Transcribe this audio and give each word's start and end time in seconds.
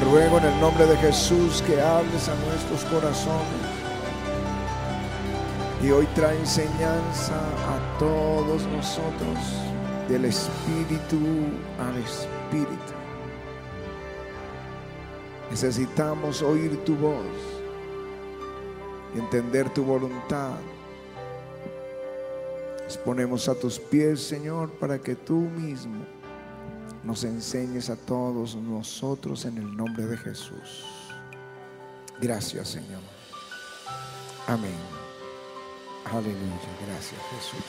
Ruego 0.00 0.38
en 0.38 0.44
el 0.44 0.60
nombre 0.60 0.86
de 0.86 0.96
Jesús 0.98 1.62
que 1.66 1.80
hables 1.80 2.28
a 2.28 2.34
nuestros 2.46 2.84
corazones. 2.84 3.44
Y 5.82 5.90
hoy 5.90 6.06
trae 6.14 6.38
enseñanza 6.38 7.34
a 7.36 7.98
todos 7.98 8.62
nosotros 8.66 9.38
del 10.08 10.24
Espíritu 10.24 11.18
al 11.78 11.96
Espíritu. 11.98 12.92
Necesitamos 15.50 16.42
oír 16.42 16.84
tu 16.84 16.94
voz 16.96 17.58
entender 19.14 19.68
tu 19.70 19.84
voluntad. 19.84 20.58
Nos 22.84 22.96
ponemos 22.98 23.48
a 23.48 23.54
tus 23.54 23.78
pies, 23.78 24.20
Señor, 24.20 24.70
para 24.70 24.98
que 24.98 25.14
tú 25.14 25.36
mismo 25.36 26.04
nos 27.08 27.24
enseñes 27.24 27.88
a 27.88 27.96
todos 27.96 28.54
nosotros 28.54 29.46
en 29.46 29.56
el 29.56 29.74
nombre 29.74 30.04
de 30.04 30.18
Jesús. 30.18 30.84
Gracias, 32.20 32.68
Señor. 32.68 33.00
Amén. 34.46 34.76
Aleluya. 36.04 36.68
Gracias, 36.86 37.18
Jesús. 37.30 37.64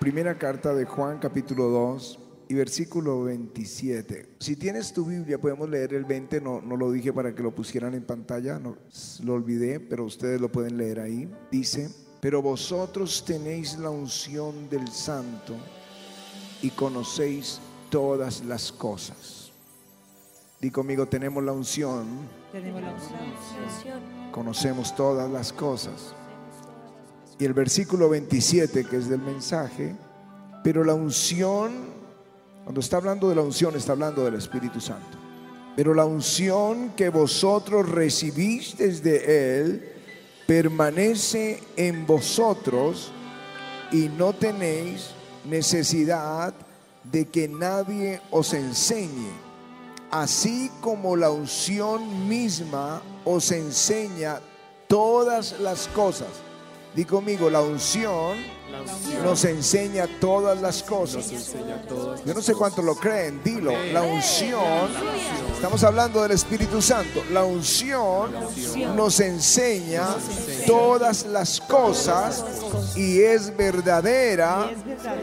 Primera 0.00 0.36
carta 0.36 0.74
de 0.74 0.84
Juan, 0.84 1.20
capítulo 1.20 1.68
2 1.68 2.18
y 2.48 2.54
versículo 2.54 3.22
27. 3.22 4.30
Si 4.40 4.56
tienes 4.56 4.92
tu 4.92 5.04
Biblia, 5.04 5.40
podemos 5.40 5.70
leer 5.70 5.94
el 5.94 6.06
20, 6.06 6.40
no, 6.40 6.60
no 6.60 6.76
lo 6.76 6.90
dije 6.90 7.12
para 7.12 7.36
que 7.36 7.42
lo 7.44 7.54
pusieran 7.54 7.94
en 7.94 8.02
pantalla, 8.02 8.58
no, 8.58 8.78
lo 9.22 9.34
olvidé, 9.34 9.78
pero 9.78 10.04
ustedes 10.06 10.40
lo 10.40 10.50
pueden 10.50 10.76
leer 10.76 10.98
ahí. 10.98 11.32
Dice, 11.52 11.88
pero 12.24 12.40
vosotros 12.40 13.22
tenéis 13.22 13.76
la 13.76 13.90
unción 13.90 14.70
del 14.70 14.88
santo 14.88 15.54
y 16.62 16.70
conocéis 16.70 17.60
todas 17.90 18.42
las 18.46 18.72
cosas. 18.72 19.52
Di 20.58 20.70
conmigo, 20.70 21.04
tenemos 21.04 21.44
la 21.44 21.52
unción. 21.52 22.06
Tenemos 22.50 22.80
la 22.80 22.94
unción. 22.94 24.00
Conocemos 24.32 24.96
todas 24.96 25.30
las 25.30 25.52
cosas. 25.52 26.14
Y 27.38 27.44
el 27.44 27.52
versículo 27.52 28.08
27, 28.08 28.86
que 28.86 28.96
es 28.96 29.10
del 29.10 29.20
mensaje, 29.20 29.94
pero 30.62 30.82
la 30.82 30.94
unción, 30.94 31.74
cuando 32.62 32.80
está 32.80 32.96
hablando 32.96 33.28
de 33.28 33.34
la 33.34 33.42
unción, 33.42 33.76
está 33.76 33.92
hablando 33.92 34.24
del 34.24 34.36
Espíritu 34.36 34.80
Santo. 34.80 35.18
Pero 35.76 35.92
la 35.92 36.06
unción 36.06 36.94
que 36.96 37.10
vosotros 37.10 37.86
recibisteis 37.86 39.02
de 39.02 39.60
Él 39.60 39.93
permanece 40.46 41.62
en 41.76 42.06
vosotros 42.06 43.10
y 43.92 44.08
no 44.08 44.32
tenéis 44.32 45.10
necesidad 45.44 46.54
de 47.04 47.26
que 47.26 47.48
nadie 47.48 48.20
os 48.30 48.52
enseñe, 48.54 49.30
así 50.10 50.70
como 50.80 51.16
la 51.16 51.30
unción 51.30 52.28
misma 52.28 53.02
os 53.24 53.50
enseña 53.52 54.40
todas 54.88 55.58
las 55.60 55.88
cosas. 55.88 56.28
Di 56.94 57.04
conmigo, 57.04 57.50
la 57.50 57.60
unción, 57.60 58.38
nos 59.22 59.44
enseña 59.44 60.06
todas 60.20 60.60
las 60.60 60.82
cosas. 60.82 61.54
Yo 62.24 62.34
no 62.34 62.42
sé 62.42 62.54
cuánto 62.54 62.82
lo 62.82 62.94
creen, 62.94 63.40
dilo. 63.42 63.72
La 63.92 64.02
unción, 64.02 64.90
estamos 65.52 65.82
hablando 65.84 66.22
del 66.22 66.32
Espíritu 66.32 66.80
Santo. 66.82 67.22
La 67.32 67.44
unción 67.44 68.30
nos 68.94 69.20
enseña 69.20 70.06
todas 70.66 71.26
las 71.26 71.60
cosas 71.60 72.44
y 72.96 73.20
es 73.20 73.56
verdadera 73.56 74.70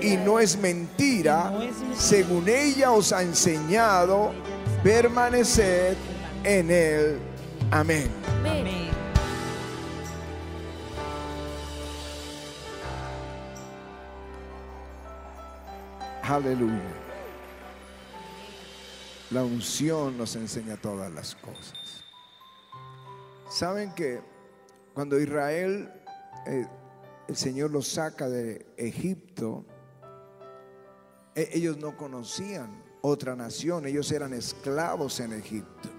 y 0.01 0.17
no 0.17 0.39
es 0.39 0.57
mentira. 0.57 1.53
Según 1.97 2.47
ella 2.49 2.91
os 2.91 3.11
ha 3.11 3.21
enseñado, 3.21 4.31
permanecer 4.83 5.95
en 6.43 6.71
él. 6.71 7.19
Amén. 7.71 8.09
Amén. 8.41 8.90
Aleluya. 16.31 16.79
La 19.31 19.43
unción 19.43 20.17
nos 20.17 20.37
enseña 20.37 20.77
todas 20.77 21.11
las 21.11 21.35
cosas. 21.35 22.05
Saben 23.49 23.93
que 23.93 24.21
cuando 24.93 25.19
Israel, 25.19 25.91
eh, 26.47 26.65
el 27.27 27.35
Señor 27.35 27.71
los 27.71 27.85
saca 27.89 28.29
de 28.29 28.65
Egipto, 28.77 29.65
e- 31.35 31.49
ellos 31.51 31.75
no 31.75 31.97
conocían 31.97 32.81
otra 33.01 33.35
nación, 33.35 33.85
ellos 33.85 34.09
eran 34.13 34.31
esclavos 34.31 35.19
en 35.19 35.33
Egipto. 35.33 35.89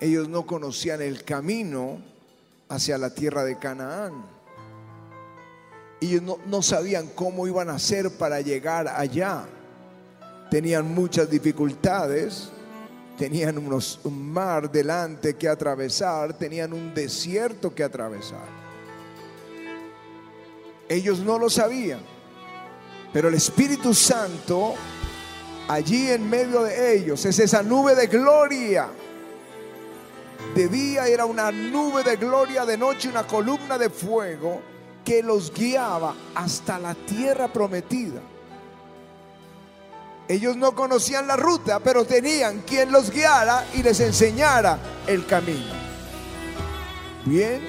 Ellos 0.00 0.26
no 0.30 0.46
conocían 0.46 1.02
el 1.02 1.22
camino 1.22 2.00
hacia 2.70 2.96
la 2.96 3.12
tierra 3.12 3.44
de 3.44 3.58
Canaán. 3.58 4.35
Ellos 6.00 6.22
no, 6.22 6.38
no 6.46 6.62
sabían 6.62 7.08
cómo 7.14 7.46
iban 7.46 7.70
a 7.70 7.74
hacer 7.74 8.10
para 8.10 8.40
llegar 8.40 8.88
allá. 8.88 9.46
Tenían 10.50 10.94
muchas 10.94 11.30
dificultades, 11.30 12.50
tenían 13.16 13.58
unos, 13.58 14.00
un 14.04 14.30
mar 14.32 14.70
delante 14.70 15.34
que 15.34 15.48
atravesar, 15.48 16.34
tenían 16.34 16.72
un 16.72 16.94
desierto 16.94 17.74
que 17.74 17.82
atravesar. 17.82 18.46
Ellos 20.88 21.18
no 21.18 21.38
lo 21.38 21.50
sabían, 21.50 22.00
pero 23.12 23.28
el 23.28 23.34
Espíritu 23.34 23.92
Santo 23.92 24.74
allí 25.68 26.10
en 26.10 26.28
medio 26.28 26.62
de 26.62 26.94
ellos 26.94 27.24
es 27.24 27.38
esa 27.38 27.62
nube 27.62 27.94
de 27.94 28.06
gloria. 28.06 28.88
De 30.54 30.68
día 30.68 31.08
era 31.08 31.24
una 31.24 31.50
nube 31.50 32.04
de 32.04 32.16
gloria, 32.16 32.64
de 32.64 32.76
noche 32.76 33.08
una 33.08 33.26
columna 33.26 33.78
de 33.78 33.90
fuego 33.90 34.60
que 35.06 35.22
los 35.22 35.54
guiaba 35.54 36.16
hasta 36.34 36.80
la 36.80 36.92
tierra 36.92 37.50
prometida. 37.50 38.20
Ellos 40.28 40.56
no 40.56 40.74
conocían 40.74 41.28
la 41.28 41.36
ruta, 41.36 41.78
pero 41.78 42.04
tenían 42.04 42.62
quien 42.62 42.90
los 42.90 43.12
guiara 43.12 43.64
y 43.74 43.84
les 43.84 44.00
enseñara 44.00 44.80
el 45.06 45.24
camino. 45.24 45.72
Bien, 47.24 47.62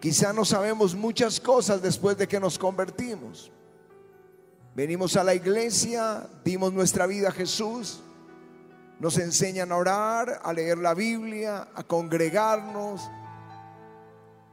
quizá 0.00 0.32
no 0.32 0.44
sabemos 0.44 0.94
muchas 0.94 1.40
cosas 1.40 1.82
después 1.82 2.16
de 2.16 2.28
que 2.28 2.38
nos 2.38 2.56
convertimos. 2.56 3.50
Venimos 4.76 5.16
a 5.16 5.24
la 5.24 5.34
iglesia, 5.34 6.28
dimos 6.44 6.72
nuestra 6.72 7.08
vida 7.08 7.30
a 7.30 7.32
Jesús, 7.32 8.02
nos 9.00 9.18
enseñan 9.18 9.72
a 9.72 9.76
orar, 9.76 10.40
a 10.44 10.52
leer 10.52 10.78
la 10.78 10.94
Biblia, 10.94 11.66
a 11.74 11.82
congregarnos, 11.82 13.10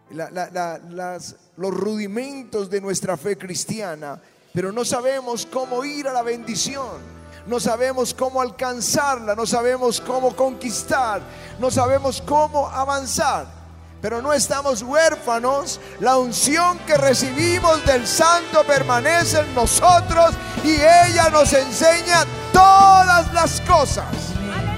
los 0.09 1.73
rudimentos 1.73 2.69
de 2.69 2.81
nuestra 2.81 3.18
fe 3.18 3.38
cristiana, 3.38 4.19
pero 4.53 4.72
no 4.72 4.85
sabemos 4.85 5.45
cómo 5.45 5.84
ir 5.84 6.07
a 6.07 6.13
la 6.13 6.23
bendición, 6.23 7.18
no 7.45 7.59
sabemos 7.59 8.13
cómo 8.13 8.41
alcanzarla, 8.41 9.35
no 9.35 9.46
sabemos 9.46 10.01
cómo 10.01 10.35
conquistar, 10.35 11.22
no 11.59 11.72
sabemos 11.72 12.22
cómo 12.22 12.67
avanzar. 12.67 13.57
Pero 14.01 14.22
no 14.22 14.31
estamos 14.31 14.84
huérfanos, 14.84 15.79
la 16.00 16.17
unción 16.17 16.78
que 16.85 16.97
recibimos 16.97 17.84
del 17.85 18.06
Santo 18.06 18.63
permanece 18.63 19.40
en 19.40 19.56
nosotros 19.56 20.35
y 20.63 20.73
ella 20.73 21.29
nos 21.31 21.51
enseña 21.53 22.23
todas 22.53 23.34
las 23.34 23.59
cosas, 23.62 24.06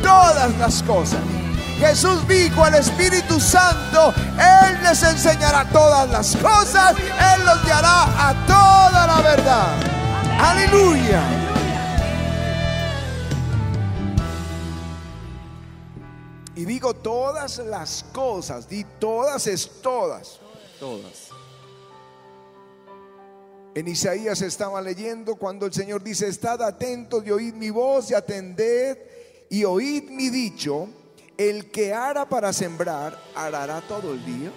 todas 0.01 0.57
las 0.57 0.81
cosas. 0.83 1.38
Jesús 1.79 2.27
dijo 2.27 2.63
al 2.63 2.75
Espíritu 2.75 3.39
Santo, 3.39 4.13
Él 4.37 4.77
les 4.83 5.01
enseñará 5.01 5.67
todas 5.69 6.09
las 6.09 6.35
cosas, 6.35 6.95
Él 6.97 7.45
los 7.45 7.63
guiará 7.63 8.29
a 8.29 8.45
toda 8.45 9.07
la 9.07 9.21
verdad. 9.21 9.99
Aleluya. 10.39 11.23
Y 16.55 16.65
digo 16.65 16.93
todas 16.93 17.59
las 17.59 18.03
cosas, 18.11 18.67
di 18.67 18.83
todas 18.99 19.47
es 19.47 19.81
todas. 19.81 20.41
Todas. 20.77 21.29
En 23.73 23.87
Isaías 23.87 24.41
estaba 24.41 24.81
leyendo 24.81 25.37
cuando 25.37 25.67
el 25.67 25.73
Señor 25.73 26.03
dice, 26.03 26.27
estad 26.27 26.61
atentos 26.61 27.25
y 27.25 27.31
oíd 27.31 27.53
mi 27.53 27.69
voz 27.69 28.11
y 28.11 28.13
atended 28.13 28.97
y 29.49 29.63
oíd 29.63 30.09
mi 30.09 30.29
dicho, 30.29 30.89
el 31.39 31.71
que 31.71 31.93
ara 31.93 32.27
para 32.27 32.51
sembrar, 32.51 33.17
arará 33.33 33.79
todo 33.79 34.11
el 34.11 34.25
día, 34.25 34.51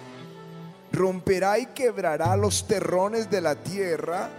romperá 0.91 1.57
y 1.57 1.67
quebrará 1.67 2.35
los 2.35 2.67
terrones 2.67 3.29
de 3.31 3.39
la 3.39 3.55
tierra 3.55 4.29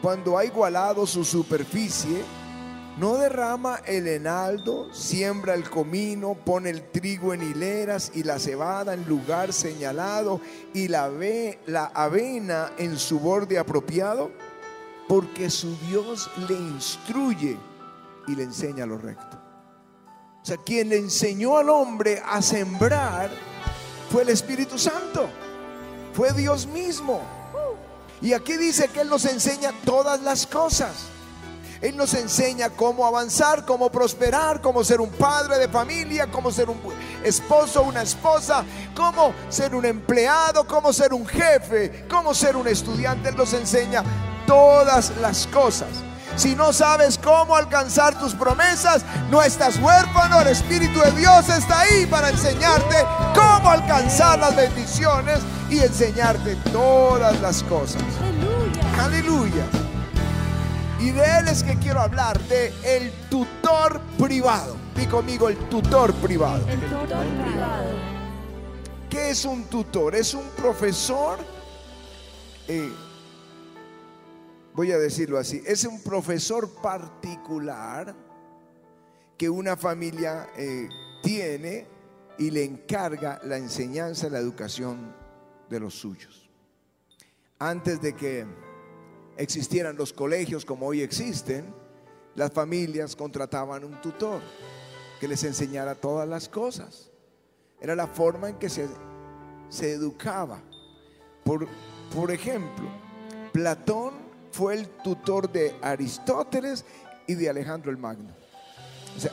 cuando 0.00 0.38
ha 0.38 0.46
igualado 0.46 1.06
su 1.06 1.24
superficie, 1.24 2.24
no 2.96 3.16
derrama 3.18 3.80
el 3.84 4.08
enaldo, 4.08 4.94
siembra 4.94 5.52
el 5.52 5.68
comino, 5.68 6.34
pone 6.42 6.70
el 6.70 6.90
trigo 6.90 7.34
en 7.34 7.42
hileras 7.42 8.12
y 8.14 8.22
la 8.22 8.38
cebada 8.38 8.94
en 8.94 9.06
lugar 9.06 9.52
señalado 9.52 10.40
y 10.72 10.88
la, 10.88 11.10
la 11.66 11.84
avena 11.94 12.72
en 12.78 12.96
su 12.98 13.20
borde 13.20 13.58
apropiado. 13.58 14.30
porque 15.06 15.50
su 15.50 15.76
Dios 15.86 16.30
le 16.48 16.54
instruye 16.54 17.58
y 18.26 18.34
le 18.34 18.44
enseña 18.44 18.86
lo 18.86 18.96
recto. 18.96 19.43
O 20.44 20.46
sea, 20.46 20.58
quien 20.58 20.90
le 20.90 20.98
enseñó 20.98 21.56
al 21.56 21.70
hombre 21.70 22.22
a 22.22 22.42
sembrar 22.42 23.30
fue 24.12 24.24
el 24.24 24.28
Espíritu 24.28 24.78
Santo, 24.78 25.26
fue 26.12 26.34
Dios 26.34 26.66
mismo. 26.66 27.22
Y 28.20 28.34
aquí 28.34 28.58
dice 28.58 28.88
que 28.88 29.00
Él 29.00 29.08
nos 29.08 29.24
enseña 29.24 29.72
todas 29.86 30.20
las 30.20 30.46
cosas. 30.46 31.06
Él 31.80 31.96
nos 31.96 32.12
enseña 32.12 32.68
cómo 32.68 33.06
avanzar, 33.06 33.64
cómo 33.64 33.90
prosperar, 33.90 34.60
cómo 34.60 34.84
ser 34.84 35.00
un 35.00 35.08
padre 35.12 35.56
de 35.56 35.66
familia, 35.66 36.30
cómo 36.30 36.52
ser 36.52 36.68
un 36.68 36.78
esposo, 37.24 37.82
una 37.82 38.02
esposa, 38.02 38.66
cómo 38.94 39.32
ser 39.48 39.74
un 39.74 39.86
empleado, 39.86 40.66
cómo 40.66 40.92
ser 40.92 41.14
un 41.14 41.26
jefe, 41.26 42.04
cómo 42.06 42.34
ser 42.34 42.54
un 42.54 42.68
estudiante. 42.68 43.30
Él 43.30 43.36
nos 43.36 43.54
enseña 43.54 44.04
todas 44.46 45.16
las 45.22 45.46
cosas. 45.46 45.88
Si 46.36 46.54
no 46.54 46.72
sabes 46.72 47.18
cómo 47.18 47.54
alcanzar 47.54 48.18
tus 48.18 48.34
promesas, 48.34 49.04
no 49.30 49.42
estás 49.42 49.78
huérfano, 49.78 50.40
el 50.40 50.48
Espíritu 50.48 51.00
de 51.00 51.12
Dios 51.12 51.48
está 51.48 51.80
ahí 51.80 52.06
para 52.06 52.30
enseñarte 52.30 53.04
cómo 53.34 53.70
alcanzar 53.70 54.38
las 54.38 54.56
bendiciones 54.56 55.40
y 55.70 55.78
enseñarte 55.78 56.56
todas 56.72 57.40
las 57.40 57.62
cosas. 57.62 58.02
Aleluya. 58.20 59.04
Aleluya. 59.04 59.64
Y 61.00 61.10
de 61.10 61.38
él 61.38 61.48
es 61.48 61.62
que 61.62 61.76
quiero 61.76 62.00
hablar, 62.00 62.38
de 62.44 62.72
el 62.82 63.12
tutor 63.28 64.00
privado. 64.18 64.76
Di 64.96 65.06
conmigo 65.06 65.48
el 65.48 65.56
tutor 65.68 66.14
privado. 66.14 66.66
El 66.68 66.80
tutor 66.80 67.26
privado. 67.44 68.14
¿Qué 69.10 69.30
es 69.30 69.44
un 69.44 69.64
tutor? 69.64 70.14
Es 70.14 70.34
un 70.34 70.48
profesor, 70.56 71.38
eh, 72.66 72.90
voy 74.74 74.90
a 74.90 74.98
decirlo 74.98 75.38
así, 75.38 75.62
es 75.64 75.84
un 75.84 76.02
profesor 76.02 76.68
particular 76.82 78.14
que 79.38 79.48
una 79.48 79.76
familia 79.76 80.48
eh, 80.56 80.88
tiene 81.22 81.86
y 82.38 82.50
le 82.50 82.64
encarga 82.64 83.40
la 83.44 83.56
enseñanza, 83.56 84.28
la 84.28 84.38
educación 84.38 85.14
de 85.70 85.80
los 85.80 85.94
suyos. 85.94 86.50
Antes 87.58 88.00
de 88.00 88.14
que 88.14 88.44
existieran 89.36 89.96
los 89.96 90.12
colegios 90.12 90.64
como 90.64 90.86
hoy 90.86 91.02
existen, 91.02 91.72
las 92.34 92.52
familias 92.52 93.14
contrataban 93.14 93.84
un 93.84 94.00
tutor 94.00 94.42
que 95.20 95.28
les 95.28 95.44
enseñara 95.44 95.94
todas 95.94 96.28
las 96.28 96.48
cosas. 96.48 97.10
Era 97.80 97.94
la 97.94 98.08
forma 98.08 98.48
en 98.48 98.58
que 98.58 98.68
se, 98.68 98.88
se 99.68 99.92
educaba. 99.92 100.60
Por, 101.44 101.68
por 102.12 102.32
ejemplo, 102.32 102.88
Platón 103.52 104.23
fue 104.54 104.74
el 104.74 104.86
tutor 105.02 105.50
de 105.50 105.74
Aristóteles 105.82 106.84
y 107.26 107.34
de 107.34 107.50
Alejandro 107.50 107.90
el 107.90 107.96
Magno. 107.96 108.30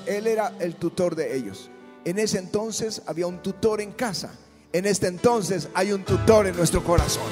Él 0.07 0.25
era 0.25 0.53
el 0.59 0.75
tutor 0.75 1.15
de 1.15 1.35
ellos. 1.35 1.69
En 2.05 2.17
ese 2.17 2.39
entonces 2.39 3.03
había 3.05 3.27
un 3.27 3.37
tutor 3.37 3.81
en 3.81 3.91
casa. 3.91 4.31
En 4.73 4.87
este 4.87 5.07
entonces 5.07 5.67
hay 5.75 5.91
un 5.91 6.03
tutor 6.03 6.47
en 6.47 6.55
nuestro 6.55 6.83
corazón. 6.83 7.29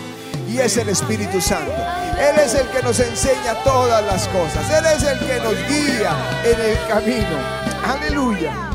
Y 0.47 0.59
es 0.59 0.77
el 0.77 0.89
Espíritu 0.89 1.41
Santo. 1.41 1.73
Él 2.19 2.39
es 2.39 2.53
el 2.53 2.67
que 2.69 2.83
nos 2.83 2.99
enseña 2.99 3.55
todas 3.63 4.05
las 4.05 4.27
cosas. 4.27 4.69
Él 4.69 4.85
es 4.95 5.03
el 5.03 5.19
que 5.19 5.39
nos 5.39 5.55
guía 5.67 6.41
en 6.43 6.59
el 6.61 6.87
camino. 6.87 7.37
Aleluya. 7.83 8.68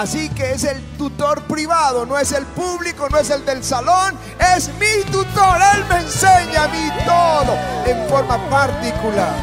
Así 0.00 0.30
que 0.30 0.52
es 0.52 0.64
el 0.64 0.80
tutor 0.96 1.42
privado, 1.42 2.06
no 2.06 2.18
es 2.18 2.32
el 2.32 2.46
público, 2.46 3.06
no 3.10 3.18
es 3.18 3.28
el 3.28 3.44
del 3.44 3.62
salón, 3.62 4.14
es 4.56 4.70
mi 4.78 5.04
tutor. 5.12 5.58
Él 5.74 5.84
me 5.90 5.96
enseña 5.98 6.64
a 6.64 6.68
mí 6.68 6.88
todo 7.04 7.54
en 7.86 8.08
forma 8.08 8.38
particular. 8.48 9.34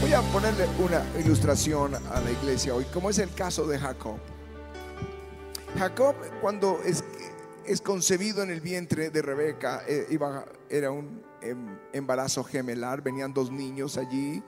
Voy 0.00 0.14
a 0.14 0.22
ponerle 0.32 0.66
una 0.78 1.02
ilustración 1.20 1.96
a 1.96 2.18
la 2.20 2.30
iglesia 2.30 2.74
hoy, 2.74 2.86
como 2.94 3.10
es 3.10 3.18
el 3.18 3.30
caso 3.34 3.66
de 3.66 3.78
Jacob. 3.78 4.16
Jacob, 5.78 6.14
cuando 6.40 6.80
es, 6.82 7.04
es 7.66 7.82
concebido 7.82 8.42
en 8.42 8.48
el 8.50 8.62
vientre 8.62 9.10
de 9.10 9.20
Rebeca, 9.20 9.82
eh, 9.86 10.06
iba- 10.08 10.46
era 10.70 10.90
un 10.90 11.22
em, 11.42 11.76
embarazo 11.92 12.42
gemelar, 12.42 13.02
venían 13.02 13.34
dos 13.34 13.50
niños 13.50 13.98
allí, 13.98 14.42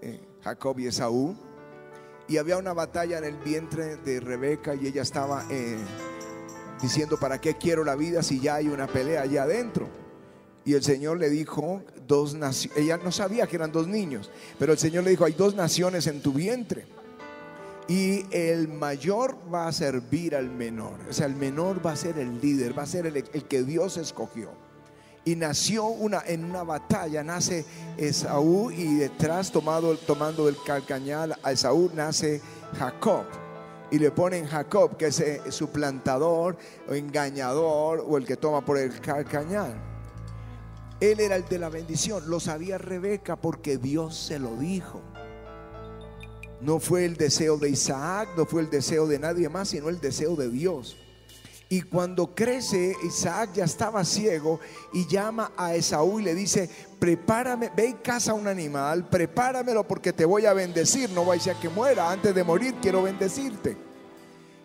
eh, 0.00 0.26
Jacob 0.42 0.78
y 0.80 0.86
Esaú, 0.86 1.36
y 2.28 2.38
había 2.38 2.56
una 2.56 2.72
batalla 2.72 3.18
en 3.18 3.24
el 3.24 3.36
vientre 3.36 3.96
de 3.96 4.20
Rebeca 4.20 4.74
y 4.74 4.86
ella 4.86 5.02
estaba 5.02 5.44
eh, 5.50 5.76
diciendo, 6.80 7.18
¿para 7.18 7.40
qué 7.40 7.54
quiero 7.56 7.84
la 7.84 7.96
vida 7.96 8.22
si 8.22 8.40
ya 8.40 8.56
hay 8.56 8.68
una 8.68 8.86
pelea 8.86 9.22
allá 9.22 9.42
adentro? 9.42 9.88
Y 10.64 10.72
el 10.74 10.82
Señor 10.82 11.18
le 11.18 11.28
dijo, 11.28 11.82
dos 12.06 12.34
naciones, 12.34 12.78
ella 12.78 12.96
no 12.96 13.12
sabía 13.12 13.46
que 13.46 13.56
eran 13.56 13.72
dos 13.72 13.86
niños, 13.86 14.30
pero 14.58 14.72
el 14.72 14.78
Señor 14.78 15.04
le 15.04 15.10
dijo, 15.10 15.24
hay 15.26 15.34
dos 15.34 15.54
naciones 15.54 16.06
en 16.06 16.22
tu 16.22 16.32
vientre. 16.32 16.86
Y 17.86 18.24
el 18.34 18.68
mayor 18.68 19.36
va 19.52 19.68
a 19.68 19.72
servir 19.72 20.34
al 20.34 20.48
menor. 20.48 20.98
O 21.10 21.12
sea, 21.12 21.26
el 21.26 21.36
menor 21.36 21.84
va 21.84 21.92
a 21.92 21.96
ser 21.96 22.18
el 22.18 22.40
líder, 22.40 22.76
va 22.76 22.84
a 22.84 22.86
ser 22.86 23.04
el, 23.04 23.16
el 23.18 23.44
que 23.44 23.62
Dios 23.62 23.98
escogió. 23.98 24.52
Y 25.24 25.36
nació 25.36 25.86
una, 25.86 26.22
en 26.26 26.44
una 26.44 26.64
batalla, 26.64 27.24
nace 27.24 27.64
Esaú 27.96 28.70
y 28.70 28.96
detrás 28.96 29.50
tomado, 29.50 29.96
tomando 29.96 30.48
el 30.48 30.56
calcañal 30.66 31.34
a 31.42 31.52
Esaú 31.52 31.90
nace 31.94 32.42
Jacob. 32.78 33.24
Y 33.90 33.98
le 33.98 34.10
ponen 34.10 34.46
Jacob, 34.46 34.96
que 34.96 35.06
es 35.06 35.20
eh, 35.20 35.40
suplantador 35.50 36.56
o 36.88 36.94
engañador 36.94 38.04
o 38.06 38.18
el 38.18 38.26
que 38.26 38.36
toma 38.36 38.64
por 38.64 38.76
el 38.76 39.00
calcañal. 39.00 39.74
Él 41.00 41.20
era 41.20 41.36
el 41.36 41.44
de 41.48 41.58
la 41.58 41.68
bendición, 41.68 42.28
lo 42.28 42.40
sabía 42.40 42.78
Rebeca 42.78 43.36
porque 43.36 43.78
Dios 43.78 44.16
se 44.16 44.38
lo 44.38 44.56
dijo. 44.56 45.00
No 46.60 46.80
fue 46.80 47.04
el 47.04 47.16
deseo 47.16 47.56
de 47.56 47.70
Isaac, 47.70 48.28
no 48.36 48.46
fue 48.46 48.62
el 48.62 48.70
deseo 48.70 49.06
de 49.06 49.18
nadie 49.18 49.48
más, 49.48 49.68
sino 49.68 49.88
el 49.88 50.00
deseo 50.00 50.36
de 50.36 50.48
Dios. 50.48 50.96
Y 51.74 51.82
cuando 51.82 52.32
crece, 52.36 52.94
Isaac 53.02 53.50
ya 53.54 53.64
estaba 53.64 54.04
ciego 54.04 54.60
y 54.92 55.08
llama 55.08 55.50
a 55.56 55.74
Esaú 55.74 56.20
y 56.20 56.22
le 56.22 56.32
dice, 56.32 56.70
prepárame, 57.00 57.72
ve 57.76 57.88
y 57.88 57.92
caza 57.94 58.32
un 58.32 58.46
animal, 58.46 59.08
prepáramelo 59.08 59.82
porque 59.82 60.12
te 60.12 60.24
voy 60.24 60.46
a 60.46 60.52
bendecir, 60.52 61.10
no 61.10 61.24
vaya 61.24 61.50
a 61.54 61.58
que 61.58 61.68
muera, 61.68 62.12
antes 62.12 62.32
de 62.32 62.44
morir 62.44 62.76
quiero 62.80 63.02
bendecirte. 63.02 63.76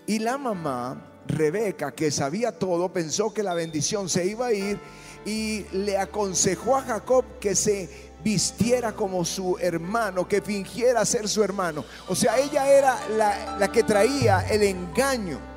Y 0.06 0.20
la 0.20 0.38
mamá, 0.38 1.24
Rebeca, 1.26 1.96
que 1.96 2.12
sabía 2.12 2.52
todo, 2.52 2.94
pensó 2.94 3.34
que 3.34 3.42
la 3.42 3.56
bendición 3.56 4.08
se 4.08 4.28
iba 4.28 4.46
a 4.46 4.54
ir 4.54 4.80
y 5.26 5.66
le 5.72 5.98
aconsejó 5.98 6.76
a 6.78 6.84
Jacob 6.84 7.26
que 7.40 7.56
se 7.56 7.90
vistiera 8.24 8.92
como 8.92 9.26
su 9.26 9.58
hermano, 9.60 10.28
que 10.28 10.44
fingiera 10.44 11.04
ser 11.06 11.28
su 11.28 11.44
hermano. 11.44 11.84
O 12.08 12.14
sea, 12.14 12.38
ella 12.38 12.72
era 12.72 13.00
la, 13.18 13.58
la 13.58 13.72
que 13.72 13.82
traía 13.82 14.42
el 14.42 14.62
engaño. 14.62 15.49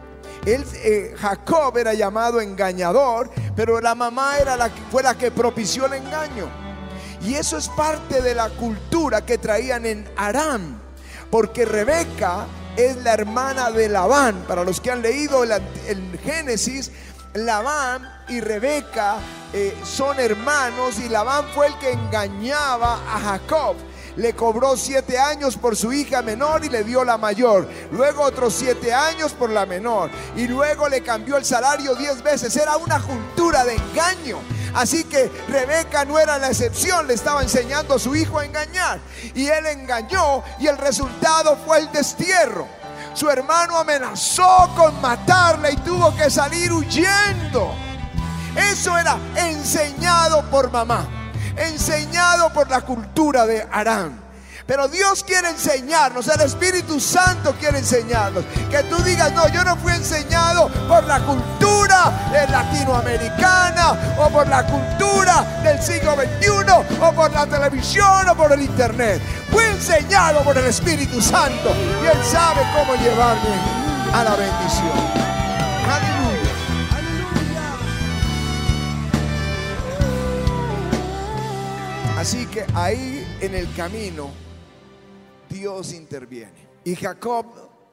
Él, 0.44 0.64
eh, 0.74 1.14
Jacob 1.18 1.76
era 1.78 1.94
llamado 1.94 2.40
engañador, 2.40 3.30
pero 3.54 3.80
la 3.80 3.94
mamá 3.94 4.38
era 4.38 4.56
la 4.56 4.70
fue 4.90 5.02
la 5.02 5.14
que 5.14 5.30
propició 5.30 5.86
el 5.86 5.94
engaño. 5.94 6.48
Y 7.22 7.34
eso 7.34 7.56
es 7.56 7.68
parte 7.68 8.20
de 8.20 8.34
la 8.34 8.48
cultura 8.50 9.24
que 9.24 9.38
traían 9.38 9.86
en 9.86 10.08
Aram, 10.16 10.80
porque 11.30 11.64
Rebeca 11.64 12.46
es 12.76 12.96
la 12.96 13.14
hermana 13.14 13.70
de 13.70 13.88
Labán. 13.88 14.44
Para 14.48 14.64
los 14.64 14.80
que 14.80 14.90
han 14.90 15.02
leído 15.02 15.44
el, 15.44 15.52
el 15.86 16.18
Génesis, 16.24 16.90
Labán 17.34 18.02
y 18.28 18.40
Rebeca 18.40 19.16
eh, 19.52 19.74
son 19.84 20.18
hermanos 20.20 20.98
y 20.98 21.08
Labán 21.08 21.46
fue 21.54 21.68
el 21.68 21.78
que 21.78 21.92
engañaba 21.92 22.94
a 22.94 23.20
Jacob. 23.20 23.76
Le 24.16 24.34
cobró 24.34 24.76
siete 24.76 25.18
años 25.18 25.56
por 25.56 25.76
su 25.76 25.92
hija 25.92 26.22
menor 26.22 26.64
y 26.64 26.68
le 26.68 26.84
dio 26.84 27.04
la 27.04 27.16
mayor. 27.16 27.68
Luego 27.92 28.22
otros 28.22 28.54
siete 28.54 28.92
años 28.92 29.32
por 29.32 29.50
la 29.50 29.66
menor. 29.66 30.10
Y 30.36 30.46
luego 30.46 30.88
le 30.88 31.02
cambió 31.02 31.36
el 31.36 31.44
salario 31.44 31.94
diez 31.94 32.22
veces. 32.22 32.54
Era 32.56 32.76
una 32.76 33.00
cultura 33.00 33.64
de 33.64 33.74
engaño. 33.74 34.38
Así 34.74 35.04
que 35.04 35.30
Rebeca 35.48 36.04
no 36.04 36.18
era 36.18 36.38
la 36.38 36.48
excepción. 36.48 37.06
Le 37.06 37.14
estaba 37.14 37.42
enseñando 37.42 37.94
a 37.94 37.98
su 37.98 38.14
hijo 38.14 38.38
a 38.38 38.44
engañar. 38.44 39.00
Y 39.34 39.46
él 39.46 39.66
engañó 39.66 40.42
y 40.58 40.66
el 40.66 40.76
resultado 40.78 41.56
fue 41.64 41.78
el 41.78 41.90
destierro. 41.92 42.66
Su 43.14 43.28
hermano 43.28 43.76
amenazó 43.76 44.70
con 44.76 45.00
matarle 45.00 45.72
y 45.72 45.76
tuvo 45.78 46.14
que 46.16 46.30
salir 46.30 46.72
huyendo. 46.72 47.74
Eso 48.56 48.96
era 48.96 49.18
enseñado 49.34 50.42
por 50.50 50.70
mamá, 50.70 51.06
enseñado 51.56 52.52
por 52.52 52.68
la 52.70 52.80
cultura 52.82 53.46
de 53.46 53.66
Arán. 53.70 54.20
Pero 54.66 54.86
Dios 54.88 55.24
quiere 55.24 55.50
enseñarnos, 55.50 56.28
el 56.28 56.40
Espíritu 56.40 57.00
Santo 57.00 57.54
quiere 57.58 57.78
enseñarnos. 57.78 58.44
Que 58.70 58.82
tú 58.84 58.96
digas, 59.02 59.32
no, 59.32 59.48
yo 59.48 59.64
no 59.64 59.76
fui 59.76 59.92
enseñado 59.92 60.68
por 60.88 61.04
la 61.04 61.20
cultura 61.20 61.52
latinoamericana 62.48 64.16
o 64.18 64.28
por 64.30 64.48
la 64.48 64.64
cultura 64.66 65.60
del 65.62 65.82
siglo 65.82 66.14
XXI 66.14 66.98
o 67.00 67.12
por 67.12 67.32
la 67.32 67.46
televisión 67.46 68.28
o 68.28 68.36
por 68.36 68.52
el 68.52 68.62
internet. 68.62 69.20
Fui 69.50 69.64
enseñado 69.64 70.42
por 70.42 70.56
el 70.56 70.66
Espíritu 70.66 71.20
Santo 71.20 71.74
y 72.02 72.06
Él 72.06 72.24
sabe 72.24 72.62
cómo 72.74 72.94
llevarme 72.94 73.56
a 74.14 74.24
la 74.24 74.36
bendición. 74.36 75.31
Así 82.22 82.46
que 82.46 82.64
ahí 82.74 83.26
en 83.40 83.52
el 83.52 83.74
camino 83.74 84.30
Dios 85.50 85.92
interviene. 85.92 86.68
Y 86.84 86.94
Jacob 86.94 87.46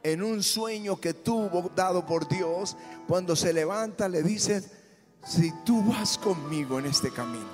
en 0.04 0.22
un 0.22 0.44
sueño 0.44 1.00
que 1.00 1.14
tuvo 1.14 1.68
dado 1.74 2.06
por 2.06 2.28
Dios, 2.28 2.76
cuando 3.08 3.34
se 3.34 3.52
levanta 3.52 4.08
le 4.08 4.22
dice, 4.22 4.62
si 5.26 5.52
tú 5.64 5.82
vas 5.82 6.16
conmigo 6.16 6.78
en 6.78 6.86
este 6.86 7.10
camino 7.10 7.48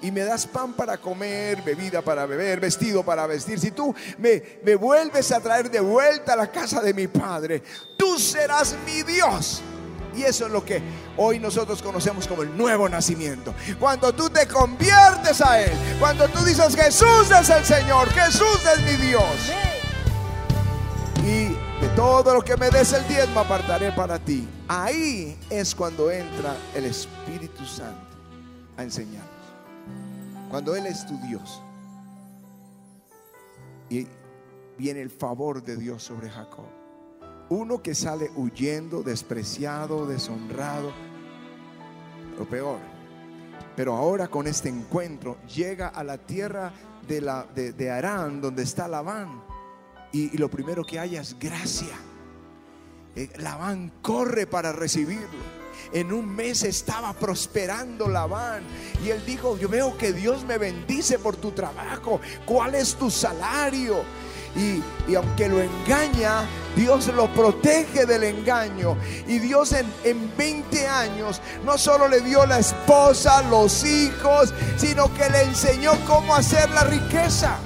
y 0.00 0.10
me 0.10 0.22
das 0.22 0.46
pan 0.46 0.72
para 0.72 0.96
comer, 0.96 1.60
bebida 1.60 2.00
para 2.00 2.24
beber, 2.24 2.60
vestido 2.60 3.04
para 3.04 3.26
vestir, 3.26 3.60
si 3.60 3.72
tú 3.72 3.94
me, 4.16 4.42
me 4.64 4.74
vuelves 4.74 5.32
a 5.32 5.40
traer 5.40 5.70
de 5.70 5.80
vuelta 5.80 6.32
a 6.32 6.36
la 6.36 6.50
casa 6.50 6.80
de 6.80 6.94
mi 6.94 7.08
padre, 7.08 7.62
tú 7.98 8.18
serás 8.18 8.74
mi 8.86 9.02
Dios. 9.02 9.62
Y 10.14 10.22
eso 10.22 10.46
es 10.46 10.52
lo 10.52 10.64
que 10.64 10.82
hoy 11.16 11.38
nosotros 11.38 11.82
conocemos 11.82 12.26
como 12.26 12.42
el 12.42 12.56
nuevo 12.56 12.88
nacimiento. 12.88 13.54
Cuando 13.78 14.12
tú 14.12 14.28
te 14.28 14.46
conviertes 14.46 15.40
a 15.40 15.60
Él, 15.60 15.72
cuando 15.98 16.28
tú 16.28 16.44
dices 16.44 16.74
Jesús 16.76 17.30
es 17.30 17.48
el 17.48 17.64
Señor, 17.64 18.10
Jesús 18.10 18.60
es 18.76 18.82
mi 18.84 19.06
Dios. 19.06 19.52
Y 21.24 21.44
de 21.82 21.88
todo 21.96 22.34
lo 22.34 22.42
que 22.42 22.56
me 22.56 22.68
des 22.70 22.92
el 22.92 23.06
diezmo 23.08 23.40
apartaré 23.40 23.92
para 23.92 24.18
ti. 24.18 24.46
Ahí 24.68 25.38
es 25.48 25.74
cuando 25.74 26.10
entra 26.10 26.56
el 26.74 26.84
Espíritu 26.84 27.64
Santo 27.64 28.16
a 28.76 28.82
enseñarnos. 28.82 29.30
Cuando 30.50 30.76
Él 30.76 30.86
es 30.86 31.06
tu 31.06 31.16
Dios. 31.26 31.62
Y 33.88 34.06
viene 34.76 35.00
el 35.00 35.10
favor 35.10 35.62
de 35.62 35.76
Dios 35.76 36.02
sobre 36.02 36.30
Jacob. 36.30 36.81
Uno 37.52 37.82
que 37.82 37.94
sale 37.94 38.30
huyendo, 38.34 39.02
despreciado, 39.02 40.06
deshonrado, 40.06 40.90
lo 42.38 42.48
peor. 42.48 42.78
Pero 43.76 43.94
ahora 43.94 44.28
con 44.28 44.46
este 44.46 44.70
encuentro 44.70 45.36
llega 45.54 45.88
a 45.88 46.02
la 46.02 46.16
tierra 46.16 46.72
de, 47.06 47.20
la, 47.20 47.46
Arán, 47.94 48.40
donde 48.40 48.62
está 48.62 48.88
Labán. 48.88 49.42
Y, 50.12 50.34
y 50.34 50.38
lo 50.38 50.48
primero 50.48 50.82
que 50.82 50.98
haya 50.98 51.20
es 51.20 51.38
gracia. 51.38 51.94
Eh, 53.16 53.28
Labán 53.36 53.92
corre 54.00 54.46
para 54.46 54.72
recibirlo. 54.72 55.62
En 55.92 56.10
un 56.10 56.34
mes 56.34 56.62
estaba 56.62 57.12
prosperando 57.12 58.08
Labán. 58.08 58.62
Y 59.04 59.10
él 59.10 59.22
dijo, 59.26 59.58
yo 59.58 59.68
veo 59.68 59.98
que 59.98 60.14
Dios 60.14 60.42
me 60.46 60.56
bendice 60.56 61.18
por 61.18 61.36
tu 61.36 61.50
trabajo. 61.50 62.18
¿Cuál 62.46 62.76
es 62.76 62.94
tu 62.94 63.10
salario? 63.10 64.02
Y, 64.54 64.82
y 65.10 65.14
aunque 65.14 65.48
lo 65.48 65.60
engaña, 65.60 66.44
Dios 66.76 67.08
lo 67.08 67.32
protege 67.32 68.06
del 68.06 68.24
engaño. 68.24 68.96
Y 69.26 69.38
Dios 69.38 69.72
en, 69.72 69.86
en 70.04 70.36
20 70.36 70.86
años 70.86 71.40
no 71.64 71.78
solo 71.78 72.08
le 72.08 72.20
dio 72.20 72.44
la 72.46 72.58
esposa, 72.58 73.42
los 73.42 73.84
hijos, 73.84 74.52
sino 74.76 75.12
que 75.14 75.28
le 75.30 75.42
enseñó 75.42 75.92
cómo 76.06 76.34
hacer 76.34 76.70
la 76.70 76.84
riqueza. 76.84 77.56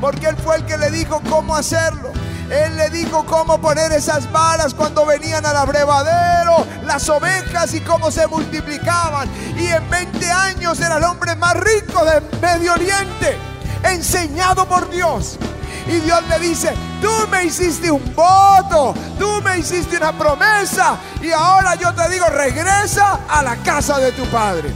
Porque 0.00 0.28
Él 0.28 0.36
fue 0.36 0.56
el 0.56 0.66
que 0.66 0.78
le 0.78 0.90
dijo 0.90 1.20
cómo 1.28 1.54
hacerlo. 1.54 2.12
Él 2.50 2.76
le 2.76 2.90
dijo 2.90 3.24
cómo 3.26 3.60
poner 3.60 3.92
esas 3.92 4.30
varas 4.32 4.74
cuando 4.74 5.06
venían 5.06 5.46
al 5.46 5.56
abrevadero, 5.56 6.66
las 6.84 7.08
ovejas 7.08 7.72
y 7.74 7.80
cómo 7.80 8.10
se 8.10 8.26
multiplicaban. 8.26 9.28
Y 9.56 9.68
en 9.68 9.88
20 9.88 10.30
años 10.30 10.80
era 10.80 10.96
el 10.96 11.04
hombre 11.04 11.36
más 11.36 11.54
rico 11.56 12.04
de 12.04 12.20
Medio 12.40 12.72
Oriente, 12.72 13.38
enseñado 13.84 14.66
por 14.66 14.90
Dios. 14.90 15.38
Y 15.90 15.98
Dios 15.98 16.22
le 16.28 16.38
dice, 16.38 16.72
tú 17.02 17.10
me 17.32 17.46
hiciste 17.46 17.90
un 17.90 18.14
voto, 18.14 18.94
tú 19.18 19.42
me 19.42 19.58
hiciste 19.58 19.96
una 19.96 20.16
promesa 20.16 20.96
y 21.20 21.32
ahora 21.32 21.74
yo 21.74 21.92
te 21.92 22.08
digo, 22.08 22.26
regresa 22.26 23.18
a 23.28 23.42
la 23.42 23.56
casa 23.56 23.98
de 23.98 24.12
tu 24.12 24.24
padre. 24.26 24.70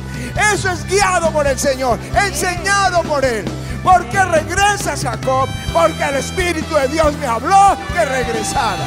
Eso 0.53 0.71
es 0.71 0.85
guiado 0.87 1.31
por 1.31 1.47
el 1.47 1.57
Señor, 1.57 2.01
enseñado 2.17 3.03
por 3.05 3.25
Él. 3.25 3.45
¿Por 3.85 4.05
qué 4.09 4.25
regresas, 4.25 5.05
Jacob? 5.05 5.49
Porque 5.73 6.03
el 6.03 6.17
Espíritu 6.17 6.75
de 6.75 6.89
Dios 6.89 7.17
me 7.19 7.27
habló 7.27 7.77
que 7.93 8.05
regresara. 8.05 8.85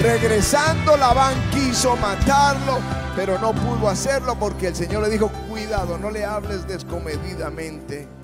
Regresando, 0.00 0.96
Labán 0.96 1.34
quiso 1.50 1.96
matarlo, 1.96 2.78
pero 3.14 3.38
no 3.38 3.52
pudo 3.52 3.90
hacerlo 3.90 4.38
porque 4.38 4.68
el 4.68 4.74
Señor 4.74 5.02
le 5.02 5.10
dijo, 5.10 5.28
cuidado, 5.50 5.98
no 5.98 6.10
le 6.10 6.24
hables 6.24 6.66
descomedidamente 6.66 8.15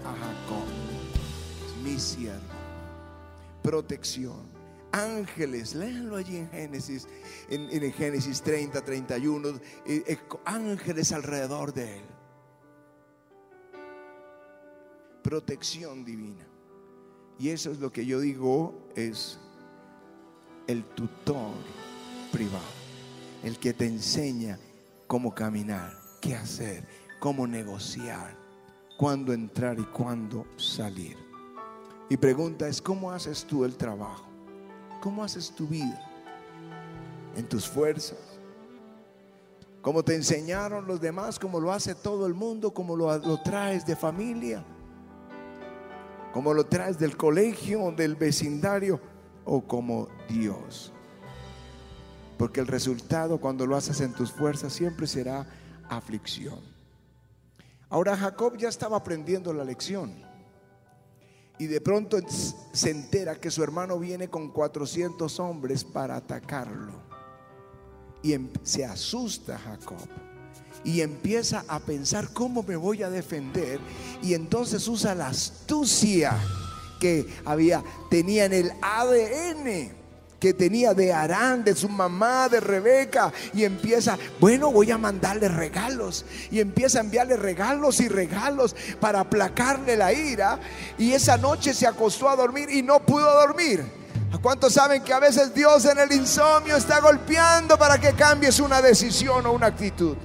siervo. 2.02 2.40
Protección. 3.62 4.52
Ángeles, 4.92 5.74
léanlo 5.74 6.16
allí 6.16 6.36
en 6.36 6.50
Génesis, 6.50 7.08
en, 7.48 7.70
en 7.70 7.92
Génesis 7.94 8.42
30, 8.42 8.84
31, 8.84 9.48
eh, 9.86 10.04
eh, 10.06 10.18
ángeles 10.44 11.12
alrededor 11.12 11.72
de 11.72 11.96
él. 11.96 12.04
Protección 15.22 16.04
divina. 16.04 16.46
Y 17.38 17.48
eso 17.48 17.70
es 17.70 17.78
lo 17.78 17.90
que 17.90 18.04
yo 18.04 18.20
digo 18.20 18.90
es 18.94 19.38
el 20.66 20.84
tutor 20.84 21.54
privado, 22.30 22.62
el 23.42 23.58
que 23.58 23.72
te 23.72 23.86
enseña 23.86 24.58
cómo 25.06 25.34
caminar, 25.34 25.98
qué 26.20 26.34
hacer, 26.34 26.86
cómo 27.18 27.46
negociar, 27.46 28.36
cuándo 28.98 29.32
entrar 29.32 29.78
y 29.78 29.84
cuándo 29.84 30.46
salir. 30.56 31.21
Y 32.12 32.18
pregunta 32.18 32.68
es, 32.68 32.82
¿cómo 32.82 33.10
haces 33.10 33.42
tú 33.46 33.64
el 33.64 33.74
trabajo? 33.74 34.26
¿Cómo 35.00 35.24
haces 35.24 35.50
tu 35.50 35.66
vida? 35.66 35.98
¿En 37.34 37.48
tus 37.48 37.66
fuerzas? 37.66 38.38
¿Cómo 39.80 40.02
te 40.02 40.14
enseñaron 40.14 40.86
los 40.86 41.00
demás? 41.00 41.38
¿Cómo 41.38 41.58
lo 41.58 41.72
hace 41.72 41.94
todo 41.94 42.26
el 42.26 42.34
mundo? 42.34 42.74
¿Cómo 42.74 42.96
lo, 42.96 43.16
lo 43.16 43.40
traes 43.40 43.86
de 43.86 43.96
familia? 43.96 44.62
¿Cómo 46.34 46.52
lo 46.52 46.66
traes 46.66 46.98
del 46.98 47.16
colegio, 47.16 47.90
del 47.92 48.14
vecindario? 48.14 49.00
¿O 49.46 49.62
como 49.62 50.08
Dios? 50.28 50.92
Porque 52.36 52.60
el 52.60 52.66
resultado 52.66 53.40
cuando 53.40 53.66
lo 53.66 53.74
haces 53.74 54.02
en 54.02 54.12
tus 54.12 54.30
fuerzas 54.30 54.74
siempre 54.74 55.06
será 55.06 55.46
aflicción. 55.88 56.60
Ahora 57.88 58.14
Jacob 58.18 58.58
ya 58.58 58.68
estaba 58.68 58.98
aprendiendo 58.98 59.54
la 59.54 59.64
lección. 59.64 60.30
Y 61.58 61.66
de 61.66 61.80
pronto 61.80 62.18
se 62.72 62.90
entera 62.90 63.38
que 63.38 63.50
su 63.50 63.62
hermano 63.62 63.98
viene 63.98 64.28
con 64.28 64.50
400 64.50 65.38
hombres 65.40 65.84
para 65.84 66.16
atacarlo. 66.16 66.92
Y 68.22 68.32
em- 68.32 68.50
se 68.62 68.84
asusta 68.84 69.58
Jacob. 69.58 69.98
Y 70.84 71.00
empieza 71.00 71.64
a 71.68 71.78
pensar 71.80 72.32
cómo 72.32 72.62
me 72.62 72.76
voy 72.76 73.02
a 73.02 73.10
defender. 73.10 73.78
Y 74.22 74.34
entonces 74.34 74.88
usa 74.88 75.14
la 75.14 75.28
astucia 75.28 76.36
que 76.98 77.26
había, 77.44 77.82
tenía 78.10 78.44
en 78.44 78.52
el 78.52 78.72
ADN 78.80 80.01
que 80.42 80.54
tenía 80.54 80.92
de 80.92 81.12
Arán, 81.12 81.62
de 81.62 81.72
su 81.72 81.88
mamá, 81.88 82.48
de 82.48 82.58
Rebeca, 82.58 83.32
y 83.54 83.62
empieza, 83.62 84.18
bueno, 84.40 84.72
voy 84.72 84.90
a 84.90 84.98
mandarle 84.98 85.46
regalos, 85.46 86.24
y 86.50 86.58
empieza 86.58 86.98
a 86.98 87.02
enviarle 87.02 87.36
regalos 87.36 88.00
y 88.00 88.08
regalos 88.08 88.74
para 88.98 89.20
aplacarle 89.20 89.96
la 89.96 90.12
ira, 90.12 90.58
y 90.98 91.12
esa 91.12 91.36
noche 91.36 91.72
se 91.72 91.86
acostó 91.86 92.28
a 92.28 92.34
dormir 92.34 92.68
y 92.70 92.82
no 92.82 92.98
pudo 93.06 93.32
dormir. 93.32 93.84
¿A 94.32 94.38
¿Cuántos 94.38 94.72
saben 94.72 95.04
que 95.04 95.12
a 95.12 95.20
veces 95.20 95.54
Dios 95.54 95.84
en 95.84 96.00
el 96.00 96.10
insomnio 96.10 96.74
está 96.74 96.98
golpeando 96.98 97.78
para 97.78 98.00
que 98.00 98.12
cambies 98.14 98.58
una 98.58 98.82
decisión 98.82 99.46
o 99.46 99.52
una 99.52 99.68
actitud? 99.68 100.16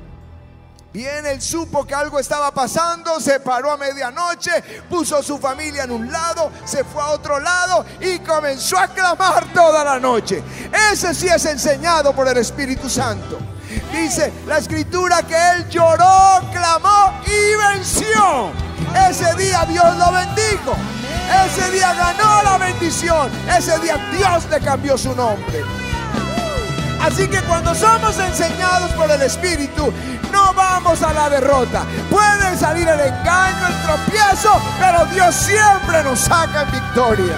Bien, 0.97 1.27
él 1.27 1.39
supo 1.39 1.85
que 1.85 1.93
algo 1.93 2.19
estaba 2.19 2.51
pasando, 2.51 3.19
se 3.19 3.39
paró 3.39 3.69
a 3.69 3.77
medianoche, 3.77 4.63
puso 4.89 5.21
su 5.21 5.37
familia 5.37 5.83
en 5.83 5.91
un 5.91 6.11
lado, 6.11 6.51
se 6.65 6.83
fue 6.83 7.03
a 7.03 7.09
otro 7.09 7.39
lado 7.39 7.85
y 8.01 8.17
comenzó 8.17 8.79
a 8.79 8.87
clamar 8.87 9.53
toda 9.53 9.83
la 9.83 9.99
noche. 9.99 10.41
Ese 10.91 11.13
sí 11.13 11.27
es 11.27 11.45
enseñado 11.45 12.15
por 12.15 12.27
el 12.27 12.37
Espíritu 12.37 12.89
Santo. 12.89 13.37
Dice 13.91 14.33
la 14.47 14.57
escritura 14.57 15.21
que 15.21 15.35
él 15.35 15.69
lloró, 15.69 16.41
clamó 16.51 17.13
y 17.27 17.75
venció. 17.75 18.51
Ese 19.07 19.35
día 19.35 19.65
Dios 19.65 19.97
lo 19.97 20.11
bendijo. 20.11 20.75
Ese 21.45 21.69
día 21.73 21.93
ganó 21.93 22.41
la 22.41 22.57
bendición. 22.57 23.29
Ese 23.55 23.77
día 23.81 23.97
Dios 24.17 24.49
le 24.49 24.59
cambió 24.61 24.97
su 24.97 25.13
nombre. 25.13 25.63
Así 27.07 27.25
que 27.29 27.41
cuando 27.43 27.73
somos 27.73 28.19
enseñados 28.19 28.91
por 28.91 29.09
el 29.09 29.21
Espíritu, 29.21 29.93
no 30.29 30.53
vamos 30.53 31.01
a 31.01 31.13
la 31.13 31.29
derrota. 31.29 31.85
Puede 32.09 32.57
salir 32.57 32.85
el 32.85 32.99
engaño, 32.99 33.67
el 33.67 33.81
tropiezo, 33.83 34.61
pero 34.77 35.05
Dios 35.05 35.33
siempre 35.33 36.03
nos 36.03 36.19
saca 36.19 36.63
en 36.63 36.71
victoria. 36.71 37.35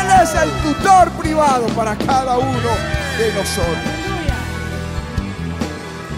Él 0.00 0.22
es 0.24 0.34
el 0.34 0.50
tutor 0.62 1.08
privado 1.12 1.66
para 1.68 1.96
cada 1.98 2.36
uno 2.36 2.70
de 3.16 3.32
nosotros. 3.32 3.78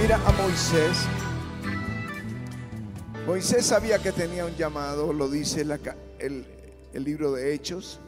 Mira 0.01 0.19
a 0.27 0.33
Moisés. 0.33 0.97
Moisés 3.27 3.67
sabía 3.67 3.99
que 3.99 4.13
tenía 4.13 4.47
un 4.47 4.57
llamado, 4.57 5.13
lo 5.13 5.29
dice 5.29 5.61
el 5.61 7.05
libro 7.05 7.33
de 7.33 7.53
Hechos, 7.53 8.01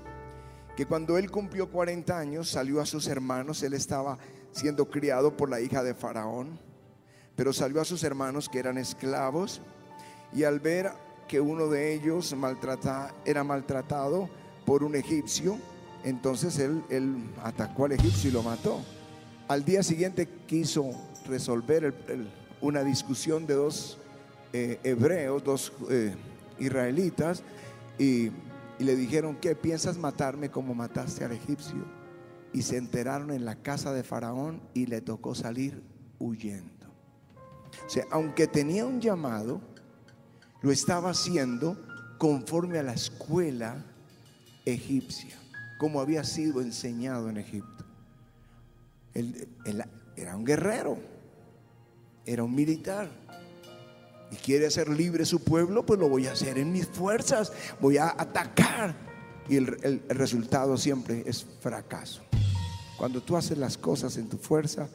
que 0.76 0.86
cuando 0.86 1.18
él 1.18 1.30
cumplió 1.30 1.70
40 1.70 2.18
años 2.18 2.48
salió 2.48 2.80
a 2.80 2.86
sus 2.86 3.06
hermanos, 3.06 3.62
él 3.62 3.74
estaba 3.74 4.18
siendo 4.52 4.88
criado 4.88 5.36
por 5.36 5.50
la 5.50 5.60
hija 5.60 5.82
de 5.82 5.94
Faraón, 5.94 6.58
pero 7.36 7.52
salió 7.52 7.80
a 7.80 7.84
sus 7.84 8.04
hermanos 8.04 8.48
que 8.48 8.58
eran 8.58 8.78
esclavos 8.78 9.60
y 10.32 10.44
al 10.44 10.60
ver 10.60 10.92
que 11.28 11.40
uno 11.40 11.68
de 11.68 11.94
ellos 11.94 12.34
maltrata, 12.34 13.14
era 13.24 13.44
maltratado 13.44 14.28
por 14.66 14.82
un 14.82 14.94
egipcio. 14.94 15.58
Entonces 16.04 16.58
él, 16.58 16.82
atacó 17.42 17.84
al 17.84 17.92
egipcio 17.92 18.30
y 18.30 18.32
lo 18.32 18.42
mató. 18.42 18.80
Al 19.48 19.64
día 19.64 19.82
siguiente 19.82 20.28
quiso 20.46 20.90
resolver 21.26 21.94
una 22.60 22.82
discusión 22.82 23.46
de 23.46 23.54
dos 23.54 23.98
eh, 24.52 24.78
hebreos, 24.84 25.44
dos 25.44 25.72
eh, 25.90 26.14
israelitas, 26.58 27.42
y, 27.98 28.30
y 28.82 28.84
le 28.84 28.96
dijeron, 28.96 29.36
¿qué 29.36 29.54
piensas 29.54 29.96
matarme 29.96 30.50
como 30.50 30.74
mataste 30.74 31.24
al 31.24 31.30
egipcio? 31.30 31.86
Y 32.52 32.62
se 32.62 32.78
enteraron 32.78 33.30
en 33.30 33.44
la 33.44 33.62
casa 33.62 33.92
de 33.92 34.02
Faraón 34.02 34.60
y 34.74 34.86
le 34.86 35.00
tocó 35.00 35.36
salir 35.36 35.84
huyendo. 36.18 36.88
O 37.86 37.88
sea, 37.88 38.06
aunque 38.10 38.48
tenía 38.48 38.84
un 38.84 39.00
llamado, 39.00 39.60
lo 40.62 40.72
estaba 40.72 41.10
haciendo 41.10 41.80
conforme 42.18 42.80
a 42.80 42.82
la 42.82 42.94
escuela 42.94 43.84
egipcia, 44.64 45.36
como 45.78 46.00
había 46.00 46.24
sido 46.24 46.60
enseñado 46.60 47.30
en 47.30 47.36
Egipto. 47.36 47.84
Él, 49.14 49.48
él 49.64 49.84
era 50.16 50.34
un 50.34 50.44
guerrero, 50.44 50.98
era 52.26 52.42
un 52.42 52.52
militar. 52.52 53.08
Y 54.32 54.36
quiere 54.36 54.66
hacer 54.66 54.88
libre 54.88 55.24
su 55.26 55.44
pueblo, 55.44 55.84
pues 55.86 56.00
lo 56.00 56.08
voy 56.08 56.26
a 56.26 56.32
hacer 56.32 56.58
en 56.58 56.72
mis 56.72 56.86
fuerzas, 56.86 57.52
voy 57.80 57.98
a 57.98 58.08
atacar. 58.08 58.96
Y 59.48 59.56
el, 59.56 59.76
el- 59.82 60.02
el 60.08 60.16
resultado 60.16 60.76
siempre 60.76 61.22
es 61.26 61.46
fracaso. 61.60 62.22
Cuando 62.96 63.20
tú 63.22 63.36
haces 63.36 63.58
las 63.58 63.76
cosas 63.76 64.16
en 64.16 64.28
tu 64.28 64.38
fuerza, 64.38 64.88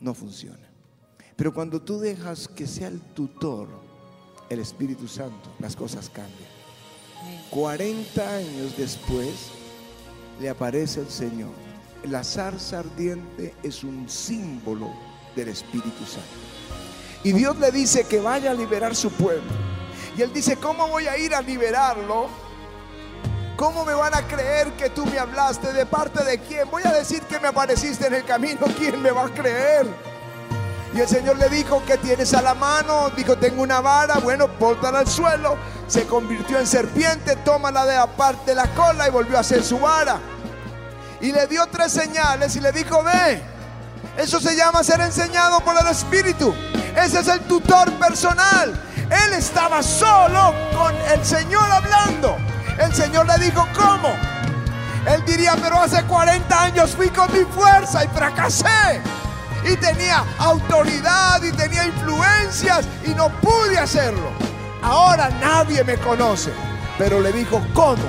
no 0.00 0.14
funciona. 0.14 0.68
Pero 1.36 1.54
cuando 1.54 1.80
tú 1.80 1.98
dejas 1.98 2.48
que 2.48 2.66
sea 2.66 2.88
el 2.88 3.00
tutor, 3.00 3.68
el 4.50 4.58
Espíritu 4.60 5.08
Santo, 5.08 5.50
las 5.58 5.74
cosas 5.74 6.10
cambian. 6.10 6.50
40 7.50 8.36
años 8.36 8.76
después 8.76 9.48
le 10.40 10.48
aparece 10.48 11.00
el 11.00 11.08
Señor. 11.08 11.52
La 12.08 12.24
zarza 12.24 12.80
ardiente 12.80 13.54
es 13.62 13.84
un 13.84 14.08
símbolo 14.08 14.90
del 15.36 15.48
Espíritu 15.48 16.04
Santo. 16.04 16.49
Y 17.22 17.32
Dios 17.32 17.58
le 17.58 17.70
dice 17.70 18.04
que 18.04 18.20
vaya 18.20 18.50
a 18.50 18.54
liberar 18.54 18.96
su 18.96 19.10
pueblo. 19.10 19.50
Y 20.16 20.22
él 20.22 20.32
dice, 20.32 20.56
¿cómo 20.56 20.88
voy 20.88 21.06
a 21.06 21.16
ir 21.18 21.34
a 21.34 21.42
liberarlo? 21.42 22.28
¿Cómo 23.56 23.84
me 23.84 23.92
van 23.92 24.14
a 24.14 24.26
creer 24.26 24.72
que 24.72 24.88
tú 24.88 25.04
me 25.04 25.18
hablaste? 25.18 25.72
¿De 25.72 25.84
parte 25.84 26.24
de 26.24 26.38
quién? 26.38 26.70
Voy 26.70 26.82
a 26.84 26.92
decir 26.92 27.22
que 27.24 27.38
me 27.38 27.48
apareciste 27.48 28.06
en 28.06 28.14
el 28.14 28.24
camino. 28.24 28.60
¿Quién 28.78 29.02
me 29.02 29.10
va 29.10 29.26
a 29.26 29.28
creer? 29.28 29.86
Y 30.94 31.00
el 31.00 31.06
Señor 31.06 31.36
le 31.36 31.48
dijo, 31.50 31.82
¿qué 31.86 31.98
tienes 31.98 32.32
a 32.34 32.42
la 32.42 32.54
mano? 32.54 33.10
Dijo, 33.10 33.36
tengo 33.36 33.62
una 33.62 33.80
vara. 33.80 34.14
Bueno, 34.18 34.48
bótala 34.58 35.00
al 35.00 35.08
suelo. 35.08 35.58
Se 35.86 36.06
convirtió 36.06 36.58
en 36.58 36.66
serpiente, 36.66 37.36
tómala 37.36 37.84
de 37.84 37.96
aparte 37.96 38.54
la 38.54 38.66
cola 38.74 39.06
y 39.06 39.10
volvió 39.10 39.36
a 39.36 39.40
hacer 39.40 39.62
su 39.62 39.78
vara. 39.78 40.18
Y 41.20 41.30
le 41.30 41.46
dio 41.46 41.66
tres 41.66 41.92
señales 41.92 42.56
y 42.56 42.60
le 42.60 42.72
dijo, 42.72 43.02
ve. 43.04 43.42
Eso 44.16 44.40
se 44.40 44.56
llama 44.56 44.82
ser 44.82 45.00
enseñado 45.00 45.60
por 45.60 45.78
el 45.78 45.86
Espíritu. 45.86 46.54
Ese 46.96 47.20
es 47.20 47.28
el 47.28 47.40
tutor 47.40 47.90
personal. 47.94 48.72
Él 48.96 49.32
estaba 49.32 49.82
solo 49.82 50.54
con 50.76 50.94
el 51.12 51.24
Señor 51.24 51.70
hablando. 51.70 52.36
El 52.78 52.94
Señor 52.94 53.26
le 53.26 53.44
dijo, 53.44 53.66
¿cómo? 53.74 54.08
Él 55.06 55.24
diría, 55.26 55.56
pero 55.60 55.80
hace 55.80 56.02
40 56.04 56.62
años 56.62 56.94
fui 56.94 57.08
con 57.08 57.32
mi 57.32 57.44
fuerza 57.44 58.04
y 58.04 58.08
fracasé. 58.08 59.02
Y 59.64 59.76
tenía 59.76 60.24
autoridad 60.38 61.42
y 61.42 61.52
tenía 61.52 61.86
influencias 61.86 62.86
y 63.04 63.10
no 63.10 63.28
pude 63.40 63.78
hacerlo. 63.78 64.30
Ahora 64.82 65.28
nadie 65.40 65.84
me 65.84 65.96
conoce. 65.98 66.52
Pero 66.98 67.20
le 67.20 67.32
dijo, 67.32 67.62
¿cómo? 67.74 68.02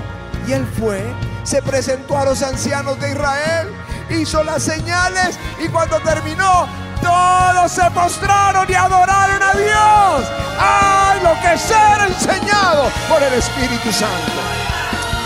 Y 0.47 0.53
él 0.53 0.65
fue, 0.79 1.01
se 1.43 1.61
presentó 1.61 2.17
a 2.17 2.25
los 2.25 2.41
ancianos 2.41 2.99
de 2.99 3.11
Israel, 3.11 3.67
hizo 4.09 4.43
las 4.43 4.63
señales 4.63 5.37
y 5.63 5.67
cuando 5.69 5.99
terminó, 5.99 6.67
todos 7.01 7.71
se 7.71 7.89
postraron 7.91 8.65
y 8.69 8.73
adoraron 8.73 9.41
a 9.41 9.53
Dios. 9.53 10.31
¡Ay, 10.59 11.19
lo 11.23 11.39
que 11.41 11.53
es 11.53 11.61
ser 11.61 12.01
enseñado 12.07 12.89
por 13.09 13.21
el 13.21 13.33
Espíritu 13.33 13.91
Santo! 13.91 14.41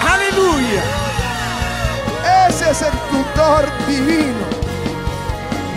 ¡Aleluya! 0.08 0.84
Ese 2.48 2.72
es 2.72 2.82
el 2.82 2.92
tutor 3.12 3.66
divino. 3.88 4.46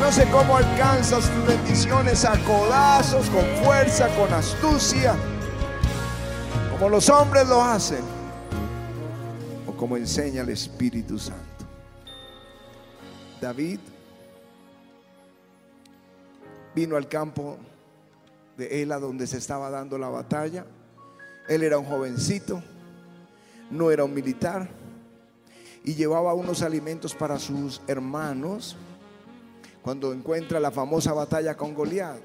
No 0.00 0.12
sé 0.12 0.26
cómo 0.30 0.56
alcanzas 0.56 1.28
tus 1.28 1.46
bendiciones 1.46 2.24
a 2.24 2.38
codazos, 2.44 3.28
con 3.30 3.44
fuerza, 3.64 4.08
con 4.16 4.32
astucia, 4.32 5.14
como 6.70 6.88
los 6.88 7.08
hombres 7.10 7.46
lo 7.48 7.62
hacen, 7.62 8.02
o 9.66 9.72
como 9.72 9.96
enseña 9.96 10.42
el 10.42 10.50
Espíritu 10.50 11.18
Santo. 11.18 11.66
David 13.40 13.80
vino 16.74 16.96
al 16.96 17.08
campo 17.08 17.58
de 18.56 18.82
Ela 18.82 18.98
donde 18.98 19.26
se 19.26 19.38
estaba 19.38 19.70
dando 19.70 19.98
la 19.98 20.08
batalla. 20.08 20.66
Él 21.48 21.62
era 21.62 21.78
un 21.78 21.86
jovencito, 21.86 22.62
no 23.70 23.90
era 23.90 24.04
un 24.04 24.12
militar, 24.12 24.68
y 25.84 25.94
llevaba 25.94 26.34
unos 26.34 26.62
alimentos 26.62 27.14
para 27.14 27.38
sus 27.38 27.80
hermanos 27.86 28.76
cuando 29.82 30.12
encuentra 30.12 30.60
la 30.60 30.70
famosa 30.70 31.12
batalla 31.12 31.56
con 31.56 31.74
Goliat. 31.74 32.20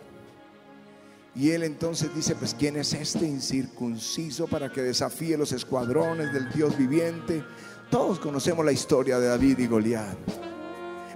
Y 1.36 1.52
él 1.52 1.64
entonces 1.64 2.14
dice, 2.14 2.36
pues 2.36 2.54
¿quién 2.54 2.76
es 2.76 2.94
este 2.94 3.26
incircunciso 3.26 4.48
para 4.48 4.72
que 4.72 4.82
desafíe 4.82 5.38
los 5.38 5.52
escuadrones 5.52 6.34
del 6.34 6.52
Dios 6.52 6.78
viviente? 6.78 7.44
Todos 7.90 8.20
conocemos 8.20 8.66
la 8.66 8.72
historia 8.72 9.20
de 9.20 9.28
David 9.28 9.60
y 9.60 9.68
Goliat. 9.68 10.18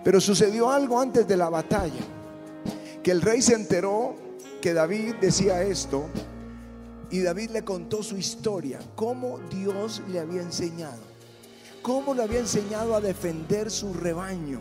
Pero 0.03 0.21
sucedió 0.21 0.71
algo 0.71 0.99
antes 0.99 1.27
de 1.27 1.37
la 1.37 1.49
batalla, 1.49 2.01
que 3.03 3.11
el 3.11 3.21
rey 3.21 3.41
se 3.41 3.53
enteró 3.53 4.15
que 4.61 4.73
David 4.73 5.15
decía 5.21 5.61
esto 5.63 6.05
y 7.09 7.21
David 7.21 7.51
le 7.51 7.63
contó 7.63 8.03
su 8.03 8.17
historia, 8.17 8.79
cómo 8.95 9.39
Dios 9.49 10.01
le 10.09 10.19
había 10.19 10.41
enseñado, 10.41 11.01
cómo 11.81 12.13
le 12.13 12.23
había 12.23 12.39
enseñado 12.39 12.95
a 12.95 13.01
defender 13.01 13.71
su 13.71 13.93
rebaño 13.93 14.59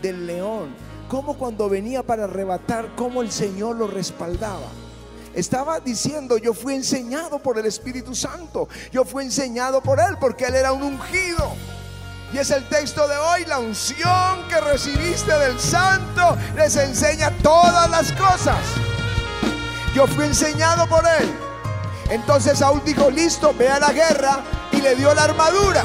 del 0.00 0.26
león, 0.26 0.74
cómo 1.08 1.36
cuando 1.36 1.68
venía 1.68 2.02
para 2.02 2.24
arrebatar, 2.24 2.94
cómo 2.94 3.22
el 3.22 3.32
Señor 3.32 3.76
lo 3.76 3.88
respaldaba. 3.88 4.68
Estaba 5.34 5.80
diciendo, 5.80 6.38
yo 6.38 6.54
fui 6.54 6.74
enseñado 6.74 7.38
por 7.40 7.58
el 7.58 7.66
Espíritu 7.66 8.14
Santo, 8.14 8.68
yo 8.92 9.04
fui 9.04 9.24
enseñado 9.24 9.82
por 9.82 10.00
Él 10.00 10.16
porque 10.20 10.46
Él 10.46 10.54
era 10.54 10.72
un 10.72 10.82
ungido. 10.82 11.52
Y 12.32 12.38
es 12.38 12.50
el 12.50 12.64
texto 12.68 13.08
de 13.08 13.16
hoy, 13.16 13.44
la 13.46 13.58
unción 13.58 14.46
que 14.48 14.60
recibiste 14.60 15.32
del 15.38 15.58
Santo 15.58 16.36
les 16.56 16.76
enseña 16.76 17.30
todas 17.42 17.88
las 17.90 18.12
cosas. 18.12 18.58
Yo 19.94 20.06
fui 20.06 20.26
enseñado 20.26 20.86
por 20.86 21.04
Él. 21.20 21.34
Entonces 22.10 22.58
Saúl 22.58 22.82
dijo, 22.84 23.10
listo, 23.10 23.54
ve 23.54 23.68
a 23.68 23.78
la 23.78 23.92
guerra 23.92 24.40
y 24.72 24.80
le 24.80 24.94
dio 24.94 25.12
la 25.14 25.24
armadura 25.24 25.84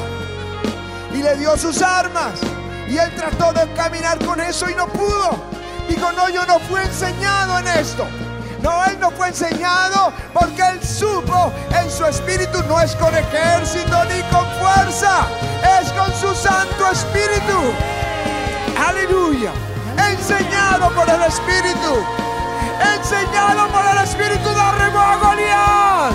y 1.13 1.21
le 1.21 1.36
dio 1.38 1.58
sus 1.58 1.82
armas. 1.82 2.39
Y 2.88 2.97
él 2.97 3.13
trató 3.15 3.53
de 3.53 3.71
caminar 3.73 4.23
con 4.25 4.39
eso 4.39 4.69
y 4.69 4.75
no 4.75 4.88
pudo. 4.88 5.43
Dijo, 5.88 6.12
no, 6.12 6.29
yo 6.29 6.45
no 6.45 6.60
fui 6.60 6.82
enseñado 6.82 7.60
en 7.60 7.67
esto. 7.67 8.06
No, 8.63 8.86
él 8.86 8.97
no 8.97 9.12
fue 9.12 9.28
enseñado 9.28 10.13
porque 10.34 10.62
él 10.62 10.82
supo 10.82 11.52
en 11.78 11.91
su 11.91 12.06
espíritu 12.06 12.63
no 12.69 12.80
es 12.80 12.95
con 12.95 13.13
ejército 13.13 14.06
ni 14.06 14.21
con 14.32 14.45
fuerza, 14.62 15.28
es 15.82 15.91
con 15.91 16.10
su 16.13 16.34
Santo 16.34 16.89
Espíritu. 16.89 17.60
Aleluya. 18.88 19.52
Enseñado 20.10 20.89
por 20.91 21.10
el 21.10 21.21
Espíritu. 21.23 22.06
Enseñado 22.95 23.67
por 23.67 23.86
el 23.86 23.97
Espíritu 24.02 24.49
derribó 24.49 24.99
a 24.99 25.17
Goliat. 25.17 26.13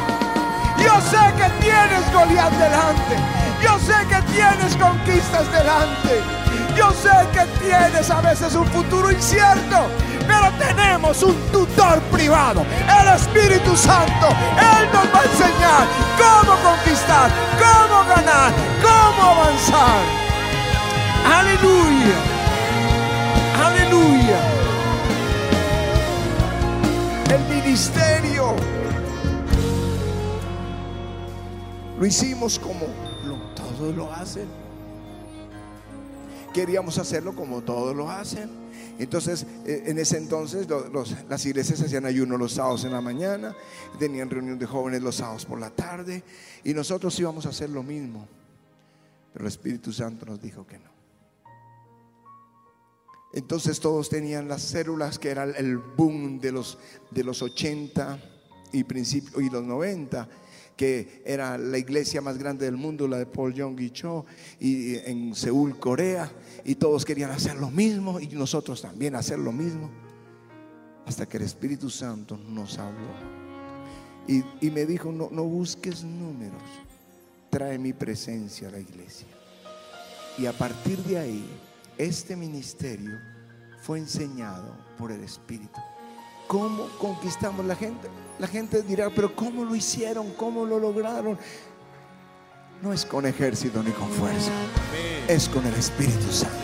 Yo 0.79 0.95
sé 1.03 1.21
que 1.37 1.51
tienes 1.61 2.13
Goliat 2.15 2.51
delante. 2.53 3.17
Yo 3.63 3.79
sé 3.79 3.95
que 4.09 4.23
tienes 4.33 4.77
conquistas 4.77 5.51
delante. 5.53 6.23
Yo 6.77 6.93
sé 6.93 7.11
que 7.33 7.45
tienes 7.65 8.09
a 8.09 8.21
veces 8.21 8.55
un 8.55 8.67
futuro 8.67 9.11
incierto, 9.11 9.89
pero 10.29 10.53
tenemos 10.59 11.21
un 11.25 11.35
tutor 11.51 12.01
privado, 12.13 12.65
el 13.01 13.09
Espíritu 13.17 13.77
Santo. 13.77 14.29
Él 14.29 14.89
nos 14.93 15.07
va 15.13 15.21
a 15.21 15.25
enseñar 15.25 15.87
cómo 16.17 16.55
conquistar, 16.63 17.31
cómo 17.59 18.05
ganar, 18.09 18.53
cómo 18.81 19.31
avanzar. 19.31 20.01
Aleluya. 21.27 22.19
Aleluya. 23.67 24.39
El 27.31 27.57
ministerio 27.57 28.55
lo 31.99 32.07
hicimos 32.07 32.57
como 32.61 32.87
todos 33.79 33.95
lo 33.95 34.13
hacen. 34.13 34.49
Queríamos 36.53 36.99
hacerlo 36.99 37.35
como 37.35 37.63
todos 37.63 37.95
lo 37.95 38.11
hacen. 38.11 38.51
Entonces, 38.99 39.47
eh, 39.65 39.85
en 39.87 39.99
ese 39.99 40.19
entonces 40.19 40.67
las 41.29 41.47
iglesias 41.47 41.81
hacían 41.81 42.05
ayuno 42.05 42.37
los 42.37 42.55
sábados 42.55 42.85
en 42.85 42.93
la 42.93 43.01
mañana, 43.01 43.55
tenían 43.99 44.29
reunión 44.29 44.59
de 44.59 44.67
jóvenes 44.67 45.03
los 45.03 45.17
sábados 45.17 45.47
por 45.47 45.61
la 45.61 45.71
tarde 45.71 46.25
y 46.65 46.75
nosotros 46.75 47.17
íbamos 47.21 47.47
a 47.47 47.51
hacer 47.51 47.71
lo 47.71 47.85
mismo. 47.85 48.27
Pero 49.33 49.45
el 49.45 49.49
Espíritu 49.49 49.93
Santo 49.93 50.27
nos 50.27 50.43
dijo 50.43 50.67
que 50.67 50.79
no. 50.79 50.91
Entonces 53.33 53.79
todos 53.79 54.09
tenían 54.09 54.49
las 54.49 54.63
células 54.63 55.19
que 55.19 55.29
era 55.29 55.45
el 55.45 55.77
boom 55.77 56.41
de 56.41 56.51
los, 56.51 56.79
de 57.13 57.23
los 57.23 57.43
80 57.43 58.19
y, 58.73 58.83
principio, 58.83 59.41
y 59.41 59.49
los 59.49 59.63
90, 59.63 60.29
que 60.79 61.23
era 61.27 61.59
la 61.59 61.77
iglesia 61.77 62.21
más 62.21 62.39
grande 62.39 62.65
del 62.65 62.77
mundo, 62.77 63.09
la 63.09 63.19
de 63.19 63.27
Paul 63.27 63.53
Yong 63.53 63.91
Cho, 63.91 64.25
y 64.61 64.95
en 64.95 65.35
Seúl, 65.35 65.77
Corea, 65.77 66.31
y 66.65 66.77
todos 66.77 67.05
querían 67.05 67.33
hacer 67.33 67.57
lo 67.57 67.69
mismo 67.69 68.21
y 68.21 68.29
nosotros 68.29 68.81
también 68.81 69.17
hacer 69.17 69.41
lo 69.41 69.51
mismo, 69.51 69.91
hasta 71.05 71.27
que 71.27 71.39
el 71.39 71.43
Espíritu 71.43 71.91
Santo 71.91 72.37
nos 72.37 72.79
habló. 72.79 73.11
Y, 74.29 74.45
y 74.61 74.71
me 74.71 74.87
dijo, 74.87 75.11
no, 75.11 75.29
no 75.33 75.43
busques 75.43 76.05
números, 76.05 76.63
trae 77.51 77.77
mi 77.77 77.93
presencia 77.93 78.69
a 78.69 78.71
la 78.71 78.79
iglesia. 78.79 79.27
Y 80.39 80.47
a 80.47 80.53
partir 80.53 80.99
de 80.99 81.19
ahí, 81.19 81.45
este 81.97 82.37
ministerio 82.37 83.19
fue 83.83 83.99
enseñado 83.99 84.77
por 84.97 85.11
el 85.11 85.25
Espíritu. 85.25 85.81
¿Cómo 86.47 86.87
conquistamos 87.01 87.67
la 87.67 87.75
gente? 87.75 88.09
La 88.39 88.47
gente 88.47 88.83
dirá, 88.83 89.11
pero 89.11 89.35
¿cómo 89.35 89.65
lo 89.65 89.75
hicieron? 89.75 90.33
¿Cómo 90.35 90.65
lo 90.65 90.79
lograron? 90.79 91.37
No 92.81 92.93
es 92.93 93.05
con 93.05 93.27
ejército 93.27 93.83
ni 93.83 93.91
con 93.91 94.09
fuerza, 94.09 94.53
es 95.27 95.49
con 95.49 95.67
el 95.67 95.75
Espíritu 95.75 96.31
Santo. 96.31 96.57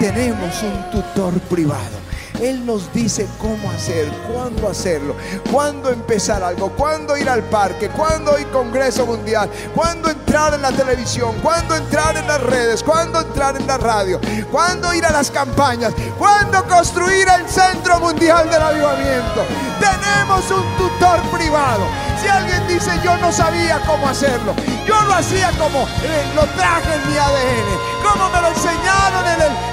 Tenemos 0.00 0.62
un 0.62 0.90
tutor 0.90 1.38
privado. 1.42 2.05
Él 2.40 2.64
nos 2.66 2.92
dice 2.92 3.26
cómo 3.38 3.70
hacer, 3.70 4.08
cuándo 4.32 4.68
hacerlo, 4.68 5.16
cuándo 5.50 5.90
empezar 5.90 6.42
algo, 6.42 6.70
cuándo 6.70 7.16
ir 7.16 7.28
al 7.28 7.42
parque, 7.44 7.88
cuándo 7.88 8.38
ir 8.38 8.46
Congreso 8.48 9.06
Mundial, 9.06 9.50
cuándo 9.74 10.10
entrar 10.10 10.54
en 10.54 10.62
la 10.62 10.72
televisión, 10.72 11.34
cuándo 11.42 11.74
entrar 11.74 12.16
en 12.16 12.26
las 12.26 12.42
redes, 12.42 12.82
cuándo 12.82 13.20
entrar 13.20 13.56
en 13.56 13.66
la 13.66 13.78
radio, 13.78 14.20
cuándo 14.50 14.92
ir 14.94 15.04
a 15.04 15.10
las 15.10 15.30
campañas, 15.30 15.92
cuándo 16.18 16.64
construir 16.66 17.26
el 17.28 17.48
Centro 17.48 18.00
Mundial 18.00 18.48
del 18.50 18.62
Avivamiento. 18.62 19.44
Tenemos 19.80 20.50
un 20.50 20.76
tutor 20.76 21.20
privado. 21.36 21.84
Si 22.26 22.32
alguien 22.32 22.66
dice 22.66 22.90
yo 23.04 23.16
no 23.18 23.30
sabía 23.30 23.78
cómo 23.86 24.08
hacerlo, 24.08 24.52
yo 24.84 25.00
lo 25.02 25.14
hacía 25.14 25.48
como 25.60 25.86
eh, 26.02 26.32
lo 26.34 26.42
traje 26.56 26.92
en 26.92 27.08
mi 27.08 27.16
ADN, 27.16 28.02
como 28.02 28.28
me 28.30 28.40
lo 28.40 28.48
enseñaron 28.48 29.24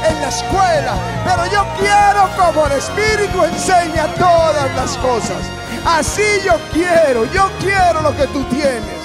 en, 0.07 0.21
la 0.21 0.29
escuela, 0.29 0.93
pero 1.25 1.47
yo 1.47 1.65
quiero 1.79 2.29
como 2.37 2.67
el 2.67 2.73
Espíritu 2.73 3.43
enseña 3.43 4.05
todas 4.19 4.71
las 4.75 4.95
cosas. 4.97 5.37
Así 5.83 6.21
yo 6.45 6.53
quiero, 6.71 7.25
yo 7.33 7.49
quiero 7.59 8.03
lo 8.03 8.15
que 8.15 8.27
tú 8.27 8.43
tienes. 8.43 9.02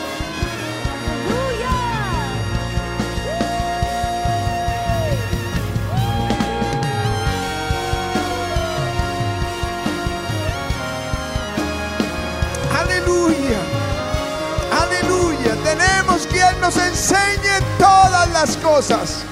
Las 18.40 18.56
cosas. 18.58 19.24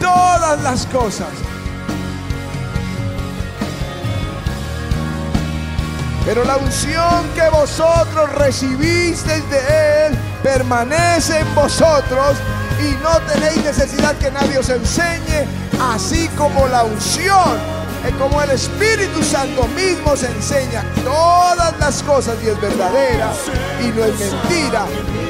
Todas 0.00 0.60
las 0.62 0.86
cosas. 0.86 1.28
Pero 6.24 6.44
la 6.44 6.56
unción 6.56 7.30
que 7.36 7.48
vosotros 7.50 8.32
recibisteis 8.32 9.48
de 9.50 10.06
Él 10.06 10.18
permanece 10.42 11.38
en 11.38 11.54
vosotros 11.54 12.36
y 12.80 12.90
no 13.04 13.20
tenéis 13.32 13.62
necesidad 13.62 14.16
que 14.16 14.32
nadie 14.32 14.58
os 14.58 14.68
enseñe, 14.68 15.46
así 15.94 16.26
como 16.36 16.66
la 16.66 16.82
unción, 16.82 17.56
eh, 18.04 18.12
como 18.18 18.42
el 18.42 18.50
Espíritu 18.50 19.22
Santo 19.22 19.68
mismo 19.68 20.10
os 20.12 20.24
enseña 20.24 20.82
todas 21.04 21.78
las 21.78 22.02
cosas 22.02 22.36
y 22.42 22.48
es 22.48 22.60
verdadera 22.60 23.30
y 23.80 23.86
no 23.96 24.04
es 24.04 24.18
mentira, 24.18 24.86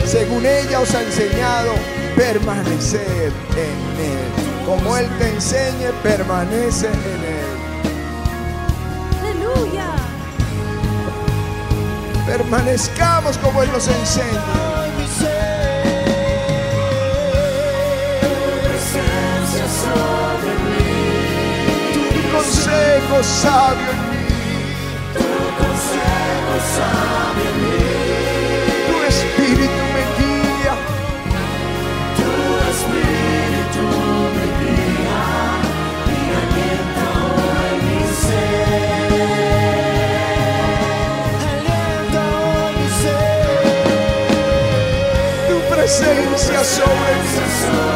según 0.06 0.46
ella 0.46 0.80
os 0.80 0.94
ha 0.94 1.02
enseñado, 1.02 1.74
permanecer 2.16 3.32
en 3.52 4.00
Él. 4.00 4.66
Como 4.66 4.96
Él 4.96 5.06
te 5.18 5.28
enseñe, 5.28 5.92
permanece 6.02 6.86
en 6.86 6.92
Él. 6.92 7.54
Aleluya. 9.20 9.86
Permanezcamos 12.26 13.38
como 13.38 13.62
Él 13.62 13.70
nos 13.72 13.88
enseña. 13.88 14.42
Tu 22.32 22.36
consejo 22.36 23.22
sabio 23.22 23.90
en 23.92 24.00
mí. 24.10 24.24
Tu 27.54 27.73
Tu 45.96 46.00
presencia 46.00 46.64
sobre 46.64 47.93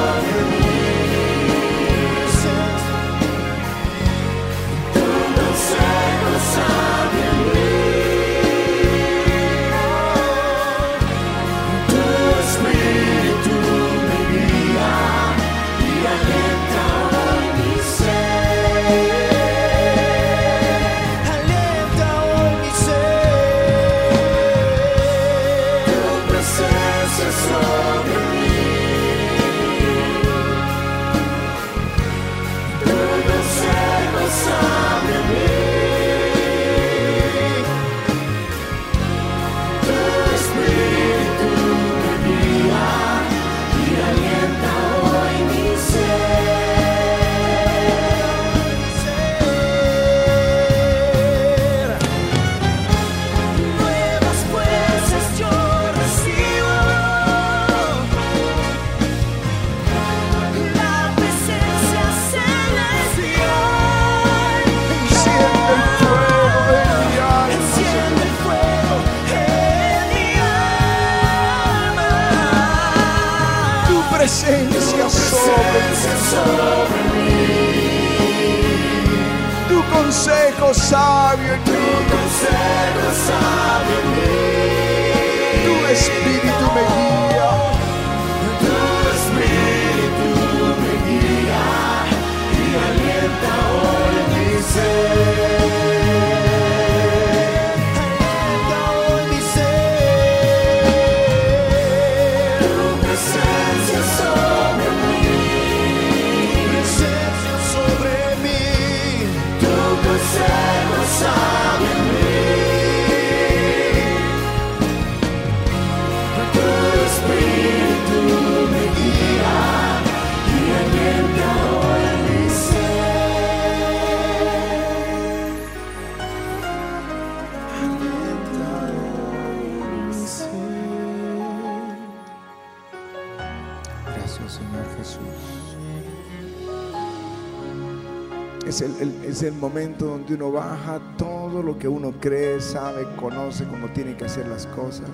donde 140.29 140.45
uno 140.45 140.53
baja 140.53 141.01
todo 141.17 141.62
lo 141.62 141.79
que 141.79 141.88
uno 141.88 142.12
cree, 142.21 142.61
sabe, 142.61 143.07
conoce 143.17 143.64
cómo 143.64 143.88
tiene 143.88 144.17
que 144.17 144.27
hacer 144.27 144.47
las 144.47 144.67
cosas 144.67 145.09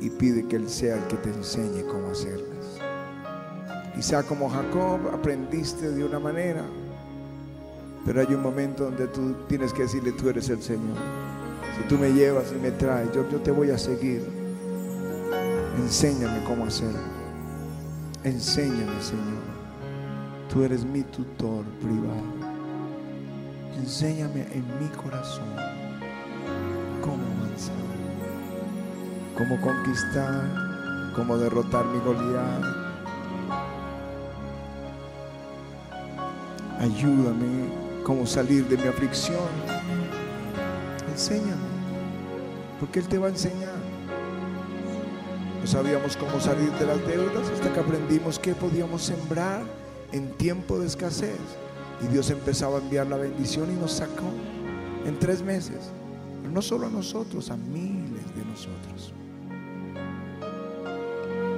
y 0.00 0.10
pide 0.10 0.46
que 0.46 0.56
Él 0.56 0.68
sea 0.68 0.96
el 0.96 1.04
que 1.08 1.16
te 1.16 1.30
enseñe 1.30 1.84
cómo 1.86 2.10
hacerlas. 2.10 2.78
Quizá 3.94 4.22
como 4.22 4.48
Jacob 4.48 5.00
aprendiste 5.12 5.90
de 5.90 6.04
una 6.04 6.18
manera, 6.18 6.62
pero 8.04 8.20
hay 8.20 8.32
un 8.32 8.42
momento 8.42 8.84
donde 8.84 9.06
tú 9.08 9.34
tienes 9.48 9.72
que 9.72 9.82
decirle, 9.82 10.12
tú 10.12 10.28
eres 10.28 10.48
el 10.48 10.62
Señor. 10.62 10.96
Si 11.76 11.88
tú 11.88 11.98
me 11.98 12.12
llevas 12.12 12.52
y 12.52 12.60
me 12.60 12.70
traes, 12.70 13.12
yo, 13.12 13.28
yo 13.28 13.40
te 13.40 13.50
voy 13.50 13.70
a 13.70 13.78
seguir. 13.78 14.24
Enséñame 15.78 16.44
cómo 16.44 16.66
hacerlo. 16.66 17.00
Enséñame, 18.24 19.00
Señor. 19.00 19.42
Tú 20.52 20.62
eres 20.62 20.84
mi 20.84 21.02
tutor 21.02 21.64
privado. 21.80 22.51
Enséñame 23.76 24.46
en 24.52 24.64
mi 24.78 24.88
corazón 24.90 25.48
cómo 27.00 27.24
avanzar, 27.38 27.74
cómo 29.36 29.60
conquistar, 29.60 31.12
cómo 31.16 31.38
derrotar 31.38 31.84
mi 31.86 31.98
Goliat. 32.00 32.62
Ayúdame 36.78 37.72
cómo 38.04 38.26
salir 38.26 38.66
de 38.68 38.76
mi 38.76 38.88
aflicción. 38.88 39.48
Enséñame, 41.10 41.68
porque 42.78 42.98
Él 42.98 43.08
te 43.08 43.18
va 43.18 43.28
a 43.28 43.30
enseñar. 43.30 43.80
No 45.60 45.66
sabíamos 45.66 46.16
cómo 46.16 46.40
salir 46.40 46.72
de 46.72 46.86
las 46.86 47.06
deudas 47.06 47.48
hasta 47.48 47.72
que 47.72 47.80
aprendimos 47.80 48.38
que 48.38 48.54
podíamos 48.54 49.02
sembrar 49.02 49.62
en 50.10 50.32
tiempo 50.32 50.78
de 50.78 50.86
escasez. 50.88 51.38
Y 52.04 52.08
Dios 52.08 52.30
empezaba 52.30 52.78
a 52.78 52.80
enviar 52.80 53.06
la 53.06 53.16
bendición 53.16 53.72
y 53.72 53.80
nos 53.80 53.92
sacó 53.92 54.30
en 55.06 55.18
tres 55.18 55.42
meses. 55.42 55.90
Pero 56.40 56.52
no 56.52 56.62
solo 56.62 56.86
a 56.86 56.90
nosotros, 56.90 57.50
a 57.50 57.56
miles 57.56 58.34
de 58.34 58.44
nosotros. 58.44 59.12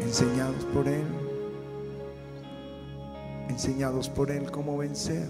Enseñados 0.01 0.65
por 0.73 0.87
Él. 0.87 1.05
Enseñados 3.49 4.09
por 4.09 4.31
Él 4.31 4.51
cómo 4.51 4.77
vencer. 4.77 5.29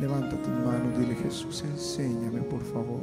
Levanta 0.00 0.36
tus 0.36 0.54
manos, 0.64 0.96
dile 0.98 1.16
Jesús, 1.16 1.64
enséñame 1.64 2.40
por 2.42 2.62
favor. 2.62 3.00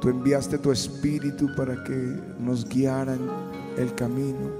Tú 0.00 0.10
enviaste 0.10 0.58
tu 0.58 0.70
espíritu 0.70 1.48
para 1.56 1.82
que 1.84 2.20
nos 2.38 2.68
guiara 2.68 3.14
en 3.14 3.28
el 3.78 3.94
camino, 3.94 4.50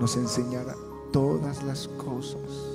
nos 0.00 0.16
enseñara 0.16 0.74
todas 1.12 1.62
las 1.62 1.88
cosas, 1.88 2.71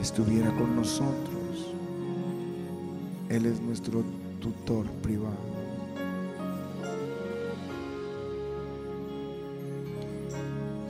estuviera 0.00 0.50
con 0.52 0.76
nosotros. 0.76 1.72
Él 3.28 3.46
es 3.46 3.60
nuestro 3.60 4.04
tutor 4.40 4.86
privado. 5.02 5.56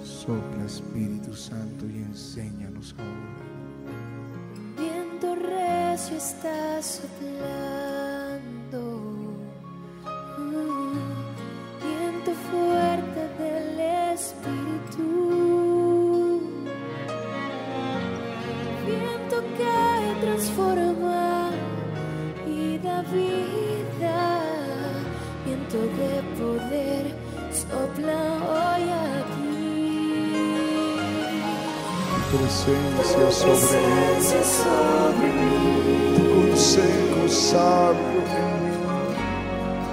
Sopla 0.05 0.65
Espíritu 0.67 1.35
Santo 1.35 1.87
y 1.87 1.99
enséñanos 1.99 2.95
ahora. 2.99 3.47
Viento 4.77 5.35
recio 5.35 6.17
está 6.17 6.83
soplando. 6.83 7.96
Tu 32.67 32.73
presencia 32.97 33.55
sobre 33.63 33.79
mí, 33.79 34.03
Presencia 34.17 34.49
sobre 34.49 35.29
mí. 35.39 35.55
tu 36.17 36.23
consejo 36.35 37.23
sabio 37.29 38.21
en 38.41 38.51
mí, 38.65 38.75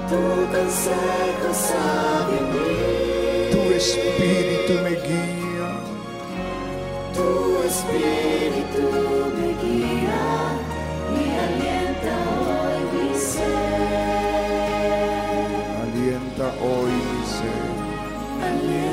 Tu 0.10 0.22
consejo 0.56 1.50
sabe 1.54 2.36
en 2.40 2.46
mí, 2.54 2.72
tu 3.52 3.62
espíritu 3.80 4.74
me 4.84 4.94
guía. 5.08 5.70
tu 7.16 7.30
espíritu 7.70 8.86
me 9.38 9.50
guía 9.62 10.24
y 11.14 11.24
alienta 11.46 12.16
hoy 12.50 12.80
mi 12.94 13.10
ser. 13.16 14.64
Alienta 15.84 16.48
hoy 16.68 16.94
mi 17.10 17.22
ser. 17.36 17.72
Alienta 18.48 18.93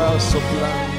está 0.00 0.20
soplando. 0.20 0.90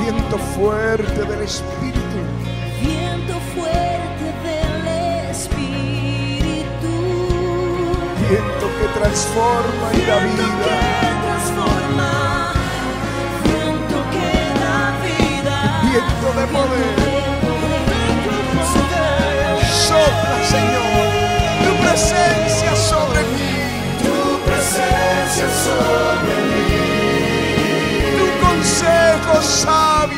Viento 0.00 0.38
fuerte 0.38 1.24
del 1.24 1.42
espíritu. 1.42 2.18
Viento 2.80 3.34
fuerte 3.54 4.26
del 4.46 4.86
Espíritu. 5.30 6.92
Viento 8.28 8.66
que 8.78 8.86
transforma 8.98 9.77
vida. 10.20 10.74
Viento 15.82 16.28
de 16.40 16.46
poder. 16.46 17.08
Señor. 20.48 20.82
Tu 21.64 21.72
presencia 21.82 22.72
sobre 22.76 23.20
mí. 23.34 23.54
Tu 24.02 24.18
presencia 24.46 25.46
sobre 25.64 26.34
mí. 26.50 26.70
Tu 28.18 28.26
consejo 28.46 29.34
sabio 29.42 30.17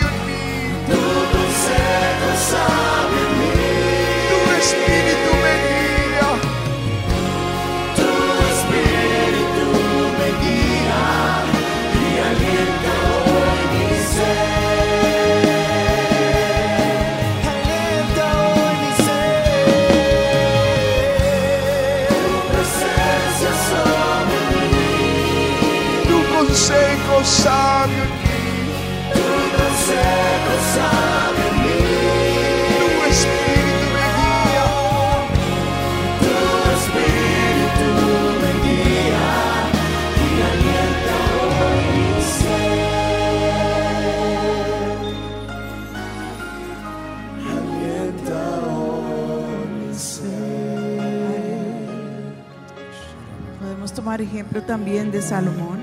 también 54.70 55.10
de 55.10 55.20
Salomón 55.20 55.80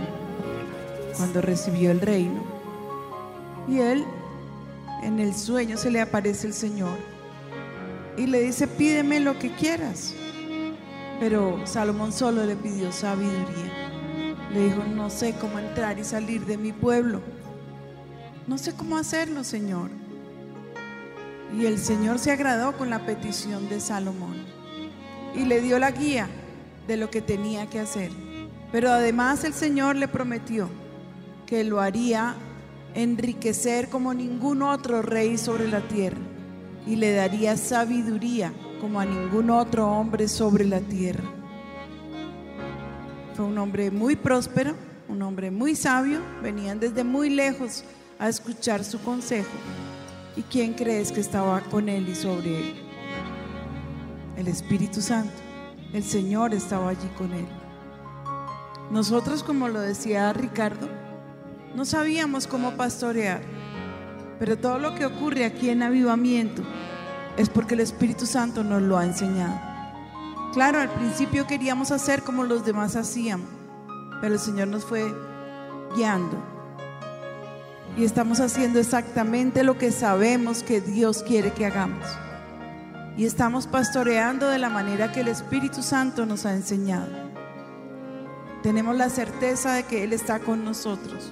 cuando 1.17 1.41
recibió 1.41 1.91
el 1.91 1.99
reino. 1.99 2.41
Y 3.67 3.79
él, 3.79 4.05
en 5.03 5.19
el 5.19 5.35
sueño, 5.35 5.75
se 5.75 5.91
le 5.91 5.99
aparece 5.99 6.47
el 6.47 6.53
Señor 6.53 6.97
y 8.15 8.27
le 8.27 8.39
dice, 8.39 8.65
pídeme 8.65 9.19
lo 9.19 9.37
que 9.37 9.53
quieras. 9.53 10.13
Pero 11.19 11.59
Salomón 11.67 12.13
solo 12.13 12.45
le 12.45 12.55
pidió 12.55 12.93
sabiduría. 12.93 13.89
Le 14.53 14.69
dijo, 14.69 14.81
no 14.85 15.09
sé 15.09 15.35
cómo 15.37 15.59
entrar 15.59 15.99
y 15.99 16.05
salir 16.05 16.45
de 16.45 16.57
mi 16.57 16.71
pueblo. 16.71 17.19
No 18.47 18.57
sé 18.57 18.73
cómo 18.73 18.97
hacerlo, 18.97 19.43
Señor. 19.43 19.89
Y 21.53 21.65
el 21.65 21.77
Señor 21.77 22.19
se 22.19 22.31
agradó 22.31 22.77
con 22.77 22.89
la 22.89 23.05
petición 23.05 23.67
de 23.67 23.81
Salomón 23.81 24.45
y 25.35 25.43
le 25.43 25.59
dio 25.59 25.77
la 25.77 25.91
guía 25.91 26.29
de 26.87 26.95
lo 26.95 27.09
que 27.09 27.21
tenía 27.21 27.69
que 27.69 27.81
hacer. 27.81 28.26
Pero 28.71 28.89
además 28.89 29.43
el 29.43 29.53
Señor 29.53 29.95
le 29.95 30.07
prometió 30.07 30.69
que 31.45 31.63
lo 31.63 31.79
haría 31.79 32.35
enriquecer 32.93 33.89
como 33.89 34.13
ningún 34.13 34.61
otro 34.61 35.01
rey 35.01 35.37
sobre 35.37 35.67
la 35.67 35.81
tierra 35.81 36.17
y 36.85 36.95
le 36.95 37.13
daría 37.13 37.57
sabiduría 37.57 38.51
como 38.81 38.99
a 38.99 39.05
ningún 39.05 39.49
otro 39.49 39.87
hombre 39.87 40.27
sobre 40.27 40.65
la 40.65 40.79
tierra. 40.79 41.23
Fue 43.35 43.45
un 43.45 43.57
hombre 43.57 43.91
muy 43.91 44.15
próspero, 44.15 44.73
un 45.07 45.21
hombre 45.21 45.51
muy 45.51 45.75
sabio, 45.75 46.19
venían 46.41 46.79
desde 46.79 47.03
muy 47.03 47.29
lejos 47.29 47.83
a 48.19 48.29
escuchar 48.29 48.83
su 48.83 48.99
consejo. 49.01 49.51
¿Y 50.35 50.41
quién 50.43 50.73
crees 50.73 51.11
que 51.11 51.19
estaba 51.19 51.61
con 51.61 51.89
él 51.89 52.09
y 52.09 52.15
sobre 52.15 52.59
él? 52.59 52.75
El 54.37 54.47
Espíritu 54.47 55.01
Santo. 55.01 55.33
El 55.93 56.03
Señor 56.03 56.53
estaba 56.53 56.89
allí 56.89 57.07
con 57.17 57.31
él. 57.33 57.47
Nosotros, 58.91 59.43
como 59.43 59.67
lo 59.67 59.81
decía 59.81 60.31
Ricardo, 60.31 60.87
no 61.75 61.83
sabíamos 61.85 62.47
cómo 62.47 62.71
pastorear, 62.71 63.41
pero 64.39 64.57
todo 64.57 64.79
lo 64.79 64.95
que 64.95 65.05
ocurre 65.05 65.45
aquí 65.45 65.69
en 65.69 65.83
avivamiento 65.83 66.63
es 67.35 67.49
porque 67.49 67.75
el 67.75 67.81
Espíritu 67.81 68.25
Santo 68.25 68.63
nos 68.63 68.81
lo 68.81 68.97
ha 68.97 69.05
enseñado. 69.05 69.59
Claro, 70.53 70.79
al 70.79 70.89
principio 70.89 71.45
queríamos 71.45 71.91
hacer 71.91 72.23
como 72.23 72.45
los 72.45 72.65
demás 72.65 72.95
hacían, 72.95 73.41
pero 74.21 74.33
el 74.33 74.39
Señor 74.39 74.69
nos 74.69 74.85
fue 74.85 75.13
guiando. 75.95 76.41
Y 77.97 78.05
estamos 78.05 78.39
haciendo 78.39 78.79
exactamente 78.79 79.63
lo 79.63 79.77
que 79.77 79.91
sabemos 79.91 80.63
que 80.63 80.81
Dios 80.81 81.23
quiere 81.23 81.51
que 81.51 81.65
hagamos. 81.65 82.05
Y 83.17 83.25
estamos 83.25 83.67
pastoreando 83.67 84.47
de 84.47 84.59
la 84.59 84.69
manera 84.69 85.11
que 85.11 85.21
el 85.21 85.27
Espíritu 85.27 85.83
Santo 85.83 86.25
nos 86.25 86.45
ha 86.45 86.53
enseñado. 86.53 87.26
Tenemos 88.67 88.97
la 88.97 89.09
certeza 89.09 89.75
de 89.75 89.83
que 89.83 90.03
Él 90.03 90.11
está 90.11 90.39
con 90.39 90.65
nosotros. 90.65 91.31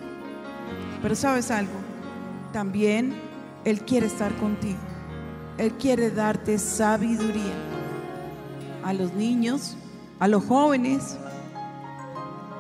Pero 1.02 1.16
sabes 1.16 1.52
algo, 1.52 1.74
también 2.54 3.14
Él 3.66 3.82
quiere 3.82 4.08
estar 4.08 4.34
contigo. 4.38 4.80
Él 5.58 5.74
quiere 5.74 6.12
darte 6.12 6.58
sabiduría 6.58 7.54
a 8.86 8.94
los 8.94 9.14
niños, 9.16 9.76
a 10.18 10.30
los 10.30 10.46
jóvenes, 10.46 11.18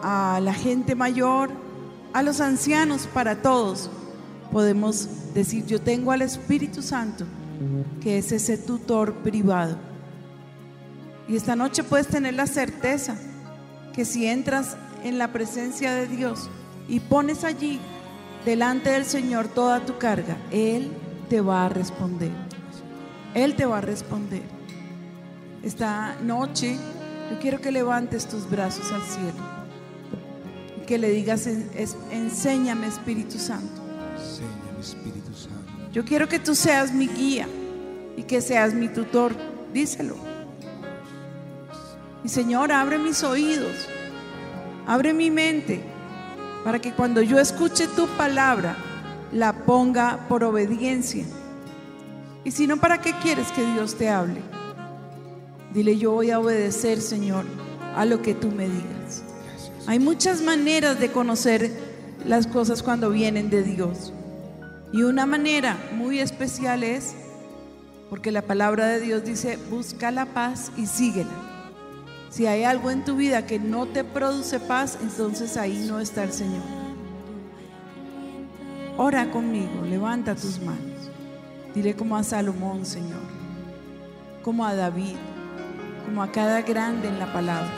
a 0.04 0.42
la 0.44 0.54
gente 0.54 0.94
mayor, 0.94 1.52
a 2.12 2.22
los 2.22 2.42
ancianos, 2.42 3.08
para 3.08 3.42
todos. 3.42 3.90
Podemos 4.52 5.08
decir, 5.34 5.66
yo 5.66 5.80
tengo 5.80 6.12
al 6.12 6.22
Espíritu 6.22 6.82
Santo, 6.82 7.24
que 8.02 8.18
es 8.18 8.30
ese 8.34 8.58
tutor 8.58 9.14
privado. 9.14 9.78
Y 11.30 11.38
esta 11.38 11.56
noche 11.56 11.82
puedes 11.82 12.08
tener 12.08 12.34
la 12.34 12.46
certeza 12.46 13.16
que 13.96 14.04
si 14.04 14.28
entras 14.28 14.76
en 15.04 15.18
la 15.18 15.32
presencia 15.32 15.94
de 15.94 16.06
Dios 16.08 16.50
y 16.90 17.00
pones 17.00 17.46
allí 17.46 17.80
delante 18.44 18.90
del 18.90 19.06
Señor 19.06 19.48
toda 19.48 19.86
tu 19.86 19.98
carga, 19.98 20.38
Él 20.52 20.92
te 21.30 21.40
va 21.40 21.66
a 21.66 21.70
responder. 21.70 22.32
Él 23.34 23.56
te 23.56 23.66
va 23.66 23.78
a 23.78 23.82
responder. 23.82 24.44
Esta 25.64 26.16
noche 26.22 26.78
yo 27.32 27.40
quiero 27.40 27.62
que 27.62 27.72
levantes 27.72 28.28
tus 28.28 28.50
brazos 28.50 28.92
al 28.92 29.02
cielo 29.02 29.40
y 30.82 30.86
que 30.86 30.98
le 30.98 31.10
digas, 31.10 31.48
enséñame 32.12 32.88
Espíritu 32.88 33.40
Santo. 33.40 33.82
Enséñame 34.18 34.80
Espíritu 34.82 35.34
Santo. 35.34 35.92
Yo 35.94 36.04
quiero 36.04 36.28
que 36.28 36.40
tú 36.40 36.54
seas 36.54 36.94
mi 36.94 37.08
guía 37.08 37.48
y 38.18 38.24
que 38.24 38.42
seas 38.42 38.74
mi 38.74 38.90
tutor. 38.90 39.34
Díselo. 39.74 40.35
Y 42.26 42.30
Señor, 42.30 42.72
abre 42.72 42.98
mis 42.98 43.24
oídos, 43.24 43.88
abre 44.88 45.14
mi 45.14 45.30
mente 45.30 45.80
para 46.64 46.80
que 46.80 46.92
cuando 46.92 47.22
yo 47.22 47.38
escuche 47.38 47.86
tu 47.86 48.08
palabra, 48.18 48.76
la 49.32 49.54
ponga 49.54 50.26
por 50.28 50.44
obediencia. 50.44 51.24
Y 52.44 52.50
si 52.50 52.66
no, 52.66 52.78
¿para 52.78 53.00
qué 53.00 53.14
quieres 53.22 53.52
que 53.52 53.64
Dios 53.74 53.94
te 53.94 54.10
hable? 54.10 54.42
Dile, 55.72 56.00
yo 56.00 56.14
voy 56.14 56.32
a 56.32 56.40
obedecer, 56.40 57.00
Señor, 57.00 57.46
a 57.96 58.06
lo 58.06 58.24
que 58.24 58.34
tú 58.34 58.50
me 58.50 58.68
digas. 58.70 59.22
Hay 59.86 60.00
muchas 60.00 60.42
maneras 60.42 61.00
de 61.00 61.12
conocer 61.12 61.70
las 62.26 62.48
cosas 62.48 62.82
cuando 62.82 63.12
vienen 63.12 63.52
de 63.52 63.62
Dios. 63.62 64.12
Y 64.92 65.04
una 65.04 65.28
manera 65.28 65.78
muy 65.94 66.20
especial 66.20 66.84
es, 66.84 67.14
porque 68.10 68.32
la 68.32 68.42
palabra 68.42 68.88
de 68.88 69.00
Dios 69.00 69.24
dice, 69.24 69.60
busca 69.70 70.10
la 70.10 70.26
paz 70.26 70.72
y 70.76 70.88
síguela. 70.88 71.55
Si 72.36 72.46
hay 72.48 72.66
algo 72.66 72.92
en 72.92 73.06
tu 73.06 73.16
vida 73.16 73.46
que 73.46 73.60
no 73.60 73.86
te 73.86 74.04
produce 74.04 74.60
paz, 74.60 74.98
entonces 75.02 75.56
ahí 75.56 75.86
no 75.88 76.02
está 76.02 76.26
el 76.26 76.34
Señor. 76.34 76.66
Ora 78.98 79.32
conmigo, 79.32 79.86
levanta 79.88 80.36
tus 80.36 80.60
manos. 80.60 81.10
Dile 81.74 81.96
como 81.96 82.18
a 82.18 82.24
Salomón, 82.24 82.86
Señor, 82.86 83.22
como 84.44 84.66
a 84.66 84.76
David, 84.76 85.16
como 86.06 86.22
a 86.22 86.34
cada 86.34 86.62
grande 86.62 87.08
en 87.08 87.20
la 87.20 87.32
palabra. 87.32 87.72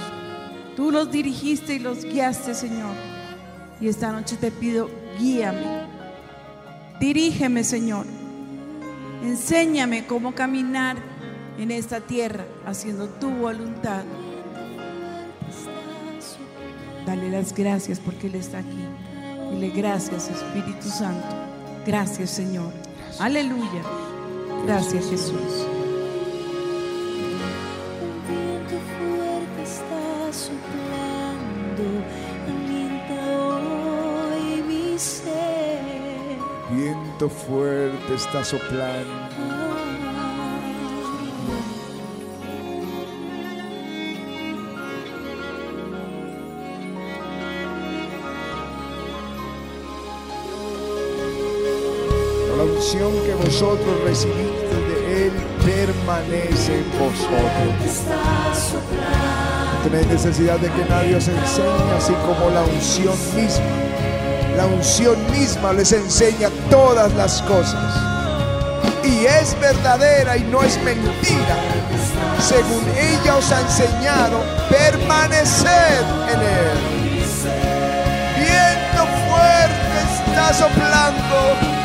Tú 0.76 0.90
los 0.90 1.12
dirigiste 1.12 1.76
y 1.76 1.80
los 1.80 2.04
guiaste, 2.04 2.56
Señor. 2.56 2.96
Y 3.80 3.90
esta 3.90 4.12
noche 4.12 4.38
te 4.38 4.50
pido, 4.50 4.90
guíame. 5.20 5.84
Dirígeme, 7.00 7.64
Señor. 7.64 8.08
Enséñame 9.22 10.08
cómo 10.08 10.34
caminar 10.34 10.98
en 11.60 11.70
esta 11.70 12.02
tierra 12.02 12.46
haciendo 12.66 13.08
tu 13.08 13.30
voluntad. 13.30 14.04
Dale 17.08 17.30
las 17.30 17.54
gracias 17.56 18.02
porque 18.02 18.28
Él 18.28 18.36
está 18.36 18.58
aquí. 18.58 18.86
Dile 19.54 19.70
gracias 19.70 20.30
Espíritu 20.30 20.90
Santo. 20.90 21.26
Gracias 21.86 22.32
Señor. 22.32 22.74
Aleluya. 23.18 23.82
Gracias 24.66 25.10
Jesús. 25.10 25.66
Un 36.70 36.78
viento 36.78 37.30
fuerte 37.30 38.16
está 38.16 38.44
soplando, 38.44 39.77
unción 52.78 53.12
que 53.26 53.34
vosotros 53.34 54.04
recibiste 54.06 54.76
de 54.88 55.26
Él 55.26 55.32
permanece 55.66 56.76
en 56.76 56.92
vosotros. 57.00 58.04
No 59.74 59.90
tenéis 59.90 60.08
necesidad 60.08 60.60
de 60.60 60.70
que 60.70 60.86
nadie 60.86 61.16
os 61.16 61.28
enseñe, 61.28 61.92
así 61.98 62.14
como 62.26 62.52
la 62.52 62.62
unción 62.62 63.16
misma. 63.36 63.66
La 64.56 64.66
unción 64.68 65.16
misma 65.32 65.74
les 65.74 65.92
enseña 65.92 66.50
todas 66.70 67.14
las 67.16 67.42
cosas. 67.44 67.96
Y 69.04 69.26
es 69.26 69.60
verdadera 69.60 70.38
y 70.38 70.44
no 70.44 70.62
es 70.62 70.78
mentira. 70.84 71.58
Según 72.40 72.84
ella 72.96 73.38
os 73.38 73.52
ha 73.52 73.62
enseñado, 73.62 74.44
permaneced 74.70 76.06
en 76.32 76.40
Él. 76.42 76.78
Viento 78.38 79.08
fuerte 79.28 79.98
está 80.28 80.54
soplando. 80.54 81.77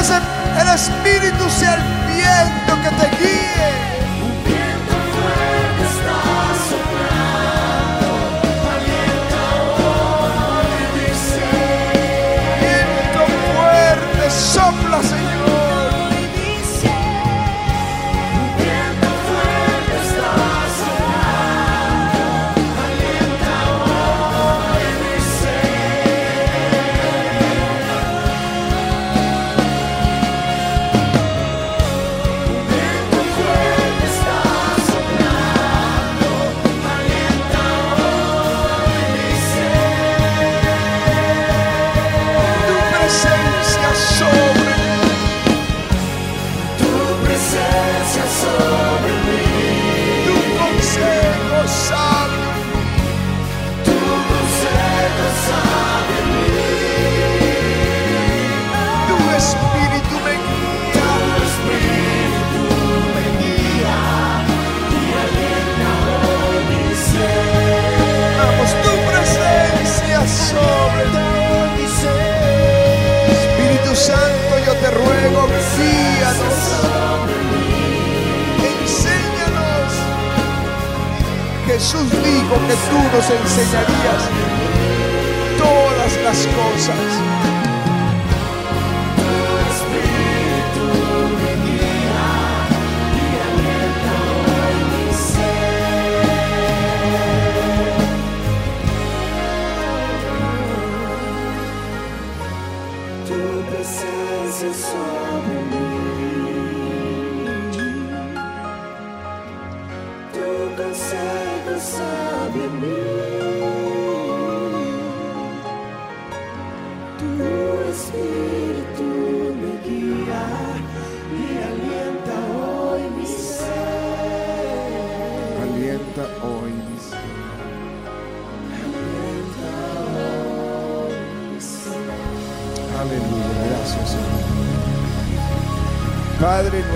Ese- 0.00 0.60
el 0.60 0.68
Espíritu 0.68 1.48
sea 1.50 1.74
el 1.74 1.82
viento 2.06 2.72
que 2.82 2.90
te 2.96 3.16
guíe. 3.18 3.99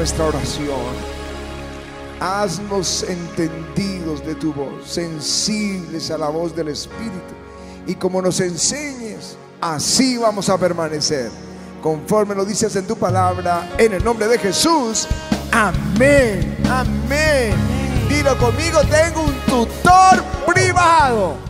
Nuestra 0.04 0.26
oración, 0.26 0.68
haznos 2.20 3.04
entendidos 3.04 4.22
de 4.26 4.34
tu 4.34 4.52
voz, 4.52 4.86
sensibles 4.86 6.10
a 6.10 6.18
la 6.18 6.28
voz 6.28 6.54
del 6.54 6.68
Espíritu. 6.68 7.34
Y 7.86 7.94
como 7.94 8.20
nos 8.20 8.38
enseñes, 8.40 9.38
así 9.62 10.18
vamos 10.18 10.50
a 10.50 10.58
permanecer. 10.58 11.30
Conforme 11.82 12.34
lo 12.34 12.44
dices 12.44 12.76
en 12.76 12.86
tu 12.86 12.96
palabra, 12.96 13.70
en 13.78 13.94
el 13.94 14.04
nombre 14.04 14.28
de 14.28 14.36
Jesús. 14.36 15.08
Amén, 15.50 16.54
amén. 16.70 17.54
Dilo 18.06 18.36
conmigo, 18.36 18.80
tengo 18.82 19.22
un 19.22 19.34
tutor 19.46 20.22
privado. 20.52 21.43